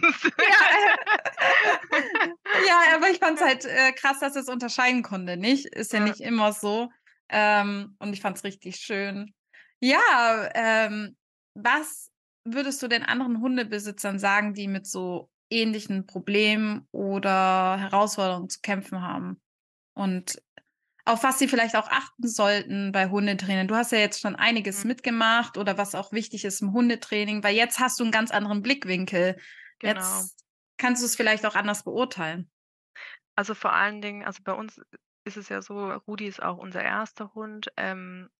Ja, 2.54 2.74
ja, 2.90 2.96
aber 2.96 3.10
ich 3.10 3.18
fand's 3.18 3.40
Ja. 3.40 3.42
halt, 3.42 3.64
äh, 3.64 3.92
krass, 3.92 4.20
dass 4.20 4.36
er's 4.36 4.48
unterscheiden 4.48 5.02
konnte, 5.02 5.36
nicht? 5.36 5.66
Ist 5.66 5.92
ja 5.92 6.00
Ja. 6.00 6.00
nicht 6.00 6.20
immer 6.20 6.52
so. 6.52 6.90
Ähm, 7.28 7.96
und 7.98 8.12
ich 8.12 8.20
fand's 8.20 8.44
richtig 8.44 8.76
schön. 8.76 9.34
Ja, 9.80 10.50
ähm, 10.54 11.16
was 11.54 12.10
würdest 12.44 12.82
du 12.82 12.88
den 12.88 13.02
anderen 13.04 13.40
Hundebesitzern 13.40 14.18
sagen, 14.18 14.54
die 14.54 14.68
mit 14.68 14.86
so 14.86 15.30
ähnlichen 15.50 16.06
Problemen 16.06 16.88
oder 16.92 17.78
Herausforderungen 17.78 18.48
zu 18.50 18.60
kämpfen 18.62 19.02
haben? 19.02 19.40
Und 19.94 20.42
auf 21.08 21.22
was 21.24 21.38
sie 21.38 21.48
vielleicht 21.48 21.76
auch 21.76 21.88
achten 21.90 22.28
sollten 22.28 22.92
bei 22.92 23.08
Hundetrainern? 23.08 23.68
Du 23.68 23.74
hast 23.76 23.92
ja 23.92 23.98
jetzt 23.98 24.20
schon 24.20 24.36
einiges 24.36 24.84
Mhm. 24.84 24.84
mitgemacht 24.84 25.56
oder 25.58 25.78
was 25.78 25.94
auch 25.94 26.12
wichtig 26.12 26.44
ist 26.44 26.62
im 26.62 26.72
Hundetraining, 26.72 27.42
weil 27.44 27.56
jetzt 27.56 27.80
hast 27.80 28.00
du 28.00 28.04
'n 28.04 28.10
ganz 28.12 28.30
anderen 28.30 28.62
Blickwinkel. 28.62 29.36
Genau. 29.80 30.28
Jetzt 30.28 30.44
kannst 30.78 31.02
du's 31.02 31.16
vielleicht 31.16 31.46
auch 31.46 31.54
anders 31.56 31.84
beurteilen. 31.84 32.48
Also, 33.38 33.54
vor 33.54 33.72
allen 33.72 34.00
Dingen 34.02 34.24
also, 34.24 34.42
bei 34.42 34.52
uns 34.52 34.80
ist 35.24 35.36
es 35.36 35.48
ja 35.48 35.62
so, 35.62 35.92
Rudi 35.92 36.26
ist 36.26 36.42
auch 36.42 36.56
unser 36.58 36.82
1. 36.82 37.34
Hund. 37.34 37.68
Ähm, 37.76 38.30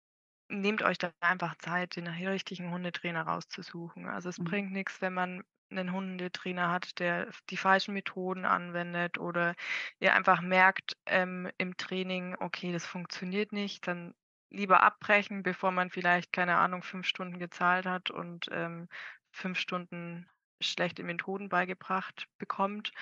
nehmt 0.48 0.82
euch 0.82 0.98
da 0.98 1.12
einfach 1.20 1.56
Zeit, 1.58 1.96
den 1.96 2.08
richtigen 2.08 2.70
Hundetrainer 2.72 3.22
rauszusuchen. 3.22 4.08
Also, 4.08 4.28
es 4.30 4.38
Mhm. 4.38 4.38
bringt 4.40 4.72
nix, 4.72 5.00
wenn 5.02 5.14
man 5.14 5.44
'nen 5.70 5.92
Hundetrainer 5.92 6.70
hat, 6.70 6.98
der 7.00 7.28
die 7.50 7.56
falschen 7.56 7.94
Methoden 7.94 8.44
anwendet 8.46 9.18
oder 9.18 9.54
ihr 10.00 10.14
einfach 10.14 10.40
merkt, 10.40 10.96
ähm, 11.06 11.50
im 11.58 11.76
Training: 11.76 12.36
„Okay, 12.40 12.72
das 12.72 12.86
funktioniert 12.86 13.52
nicht“, 13.52 13.86
dann 13.86 14.14
lieber 14.50 14.82
abbrechen, 14.82 15.42
bevor 15.42 15.70
man 15.72 15.90
vielleicht, 15.90 16.32
keine 16.32 16.58
Ahnung, 16.58 16.82
5 16.82 17.06
Stunden 17.06 17.38
gezahlt 17.38 17.86
hat 17.86 18.10
und, 18.10 18.46
ähm, 18.52 18.88
5 19.32 19.58
Stunden 19.58 20.28
schlechte 20.62 21.02
Methoden 21.04 21.48
beigebracht 21.50 22.26
bekommt. 22.38 22.92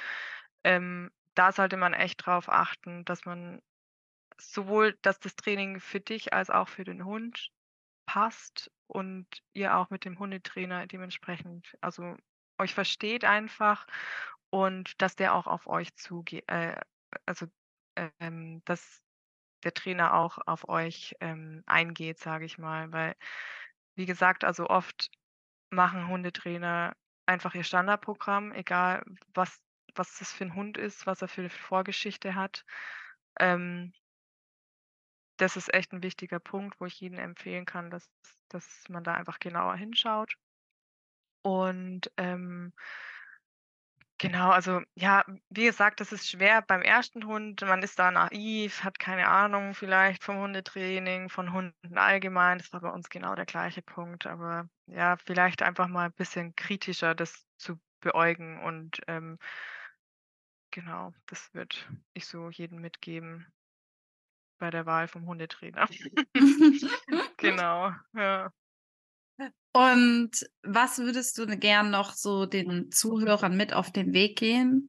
Ähm, 0.65 1.11
da 1.35 1.53
sollte 1.53 1.77
man 1.77 1.95
echt 1.95 2.27
drauf 2.27 2.49
achten, 2.49 3.05
dass 3.05 3.25
man 3.27 3.61
sowohl 4.39 4.99
dass 5.03 5.21
das 5.21 5.37
Training 5.37 5.81
für 5.81 6.01
dich 6.01 6.33
als 6.35 6.51
auch 6.51 6.69
für 6.69 6.85
den 6.85 7.05
Hund 7.07 7.51
passt 8.07 8.71
und 8.89 9.27
ihr 9.55 9.77
auch 9.77 9.91
mit 9.91 10.05
dem 10.07 10.19
Hundetrainer 10.21 10.87
dementsprechend 10.89 11.77
also, 11.83 12.17
euch 12.59 12.75
versteht 12.75 13.25
einfach 13.25 13.87
und 14.51 15.01
dass 15.03 15.17
der 15.17 15.35
auch 15.35 15.47
auf 15.49 15.67
euch 15.69 15.95
zuge 15.97 16.47
äh, 16.49 16.77
also, 17.27 17.47
ähm, 18.21 18.63
dass 18.67 19.03
der 19.65 19.75
Trainer 19.75 20.15
auch 20.15 20.39
auf 20.47 20.69
euch, 20.71 21.15
ähm, 21.21 21.63
eingeht, 21.67 22.19
sage 22.21 22.45
ich 22.47 22.59
mal. 22.59 22.93
Weil, 22.93 23.17
wie 23.97 24.07
gesagt, 24.07 24.45
also, 24.45 24.69
oft 24.71 25.11
machen 25.71 26.09
Hundetrainer 26.09 26.95
einfach 27.27 27.55
ihr 27.57 27.65
Standardprogramm, 27.65 28.53
egal 28.55 29.05
was 29.35 29.61
was 29.97 30.19
das 30.19 30.33
für 30.33 30.45
'n 30.47 30.55
Hund 30.57 30.79
ist, 30.79 31.07
was 31.07 31.23
er 31.23 31.29
für 31.29 31.43
'ne 31.43 31.51
Vorgeschichte 31.51 32.35
hat. 32.37 32.65
Ähm 33.41 33.93
das 35.41 35.57
ist 35.57 35.73
echt 35.75 35.93
'n 35.93 36.03
wichtiger 36.03 36.39
Punkt, 36.41 36.81
wo 36.81 36.87
ich 36.87 36.99
jedem 37.01 37.19
empfehlen 37.19 37.67
kann, 37.67 37.91
dass 37.91 38.09
dass 38.49 38.85
man 38.89 39.03
da 39.05 39.15
einfach 39.15 39.39
genauer 39.41 39.75
hinschaut. 39.77 40.37
Und, 41.47 42.11
ähm 42.17 42.73
genau, 44.21 44.51
also, 44.51 44.81
ja, 44.95 45.25
wie 45.51 45.65
gesagt, 45.67 46.01
das 46.01 46.11
ist 46.13 46.29
schwer 46.29 46.63
beim 46.63 46.81
1. 46.83 47.27
Hund. 47.27 47.61
Man 47.61 47.83
ist 47.83 47.99
da 47.99 48.11
naiv, 48.11 48.83
hat 48.83 48.99
keine 48.99 49.29
Ahnung 49.29 49.75
vielleicht 49.75 50.25
vom 50.25 50.39
Hundetraining, 50.39 51.29
von 51.29 51.53
Hunden 51.53 51.99
allgemein. 51.99 52.59
Das 52.59 52.73
war 52.73 52.81
bei 52.81 52.89
uns 52.91 53.11
genau 53.11 53.35
der 53.35 53.45
gleiche 53.45 53.83
Punkt. 53.83 54.27
Aber 54.27 54.69
ja, 54.87 55.17
vielleicht 55.19 55.63
einfach 55.63 55.89
mal 55.89 56.11
bisschen 56.11 56.55
kritischer 56.57 57.15
das 57.15 57.47
zu 57.59 57.79
beäugen 58.01 58.59
und, 58.63 59.01
ähm 59.07 59.39
genau, 60.73 61.13
das 61.27 61.53
würde 61.55 61.77
ich 62.15 62.27
so 62.27 62.51
jedem 62.51 62.81
mitgeben 62.81 63.47
bei 64.61 64.71
der 64.71 64.87
Wahl 64.87 65.09
vom 65.09 65.27
Hundetrainer. 65.27 65.89
Genau, 67.39 67.93
ja. 68.15 68.51
Und 69.77 70.31
was 70.63 70.97
würdest 70.97 71.37
du 71.37 71.45
gern 71.59 71.91
noch 71.91 72.15
so 72.15 72.47
den 72.47 72.91
Zuhörern 72.91 73.59
mit 73.59 73.75
auf 73.75 73.91
den 73.93 74.15
Weg 74.15 74.39
gehen? 74.39 74.89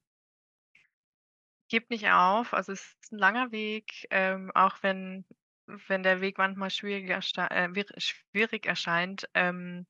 Gebt 1.71 1.89
nicht 1.89 2.09
auf, 2.09 2.53
also, 2.53 2.71
es 2.71 2.95
ist 3.01 3.11
'n 3.11 3.17
langer 3.19 3.51
Weg, 3.51 4.07
ähm, 4.09 4.51
auch 4.55 4.77
wenn 4.83 5.25
wenn 5.65 6.01
der 6.01 6.21
Weg 6.21 6.37
manchmal 6.37 6.69
schwierig 6.69 7.09
äh, 7.09 7.75
schwierig 7.99 8.65
erscheint, 8.65 9.27
ähm 9.33 9.85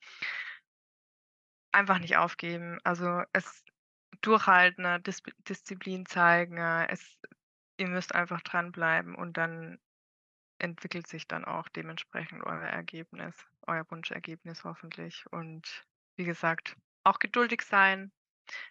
einfach 1.73 1.99
nicht 1.99 2.17
aufgeben. 2.17 2.79
Also, 2.83 3.23
es 3.33 3.63
durchhalten, 4.21 4.83
ne, 4.83 4.99
Disp 5.01 5.29
Disziplin 5.49 6.05
zeigen, 6.05 6.57
äh, 6.57 6.87
es 6.89 7.17
ihr 7.77 7.87
müsst 7.89 8.15
einfach 8.15 8.41
dranbleiben 8.41 9.15
und 9.15 9.37
dann 9.37 9.79
entwickelt 10.59 11.07
sich 11.07 11.27
dann 11.27 11.45
auch 11.45 11.67
dementsprechend 11.69 12.43
euer 12.43 12.61
Ergebnis 12.61 13.47
euer 13.67 13.85
Wunschergebnis 13.89 14.63
hoffentlich. 14.63 15.25
Und 15.31 15.85
wie 16.15 16.25
gesagt, 16.25 16.75
auch 17.03 17.19
geduldig 17.19 17.61
sein. 17.61 18.11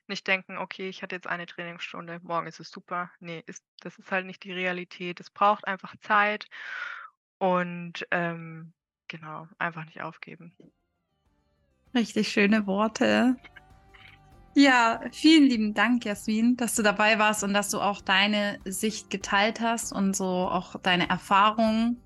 nicht 0.07 0.27
denken: 0.27 0.59
„Okay, 0.59 0.89
ich 0.89 1.03
hatte 1.03 1.15
jetzt 1.15 1.27
eine 1.27 1.47
Trainingsstunde, 1.47 2.21
morgen 2.23 2.47
ist 2.47 2.61
es 2.61 2.71
super.“ 2.71 3.11
Ne, 3.21 3.41
ist 3.47 3.65
das 3.81 3.99
ist 3.99 4.11
halt 4.11 4.27
nicht 4.27 4.45
die 4.45 4.53
Realität. 4.53 5.21
Es 5.21 5.31
braucht 5.31 5.67
einfach 5.67 5.95
Zeit 6.01 6.49
und, 7.39 8.07
ähm, 8.11 8.73
genau, 9.09 9.49
einfach 9.59 9.85
nicht 9.85 10.01
aufgeben. 10.03 10.57
Richtig 11.95 12.29
schöne 12.29 12.67
Worte. 12.67 13.37
Ja, 14.59 15.01
vielen 15.13 15.51
lieben 15.51 15.75
Dank, 15.75 16.07
Jasmin, 16.07 16.57
dass 16.57 16.75
du 16.75 16.83
dabei 16.83 17.19
warst 17.19 17.45
und 17.45 17.53
dass 17.53 17.69
du 17.69 17.79
auch 17.79 18.01
deine 18.01 18.59
Sicht 18.65 19.11
geteilt 19.11 19.61
hast 19.61 19.93
und 19.93 20.17
so 20.17 20.25
auch 20.25 20.77
deine 20.81 21.11
Erfahrungen. 21.11 22.01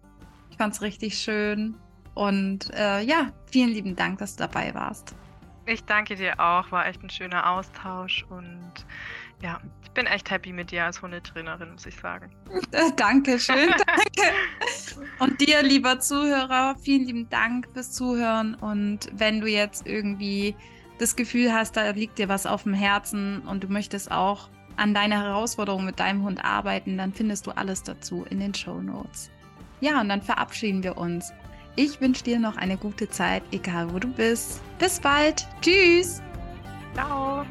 Ich 0.50 0.56
fand 0.56 0.74
es 0.74 0.82
richtig 0.82 1.16
schön. 1.16 1.76
Und 2.14 2.74
äh, 2.74 3.02
ja, 3.02 3.28
vielen 3.46 3.68
lieben 3.68 3.94
Dank, 3.94 4.18
dass 4.18 4.34
du 4.34 4.42
dabei 4.42 4.74
warst. 4.74 5.14
Ich 5.66 5.84
danke 5.84 6.16
dir 6.16 6.40
auch, 6.40 6.72
war 6.72 6.88
echt 6.88 7.00
ein 7.04 7.10
schöner 7.10 7.48
Austausch 7.48 8.26
und 8.28 8.84
ja, 9.40 9.60
ich 9.84 9.92
bin 9.92 10.06
echt 10.06 10.28
happy 10.28 10.52
mit 10.52 10.72
dir 10.72 10.86
als 10.86 11.00
Hundetrainerin, 11.00 11.70
muss 11.70 11.86
ich 11.86 11.94
sagen. 11.94 12.32
Äh, 12.72 12.90
danke 12.96 13.38
schön, 13.38 13.68
danke. 13.86 14.34
Und 15.20 15.40
dir, 15.40 15.62
lieber 15.62 16.00
Zuhörer, 16.00 16.74
vielen 16.82 17.04
lieben 17.04 17.28
Dank 17.30 17.68
fürs 17.72 17.92
Zuhören. 17.92 18.56
Und 18.56 19.08
wenn 19.12 19.40
du 19.40 19.46
jetzt 19.46 19.86
irgendwie 19.86 20.56
das 21.00 21.16
Gefühl 21.16 21.52
hast, 21.52 21.76
da 21.76 21.90
liegt 21.90 22.18
dir 22.18 22.28
was 22.28 22.46
auf 22.46 22.64
dem 22.64 22.74
Herzen 22.74 23.40
und 23.40 23.64
du 23.64 23.68
möchtest 23.68 24.10
auch 24.10 24.48
an 24.76 24.94
deiner 24.94 25.22
Herausforderung 25.22 25.84
mit 25.84 26.00
deinem 26.00 26.22
Hund 26.24 26.44
arbeiten, 26.44 26.96
dann 26.96 27.12
findest 27.12 27.46
du 27.46 27.50
alles 27.52 27.82
dazu 27.82 28.24
in 28.28 28.40
den 28.40 28.54
Show 28.54 28.80
Notes. 28.80 29.30
Ja, 29.80 30.00
und 30.00 30.08
dann 30.08 30.22
verabschieden 30.22 30.82
wir 30.82 30.96
uns. 30.96 31.32
Ich 31.76 32.00
wünsche 32.00 32.24
dir 32.24 32.38
noch 32.38 32.56
eine 32.56 32.76
gute 32.76 33.08
Zeit, 33.08 33.42
egal 33.52 33.92
wo 33.92 33.98
du 33.98 34.08
bist. 34.08 34.60
Bis 34.78 35.00
bald. 35.00 35.46
Tschüss. 35.62 36.22
Ciao. 36.94 37.44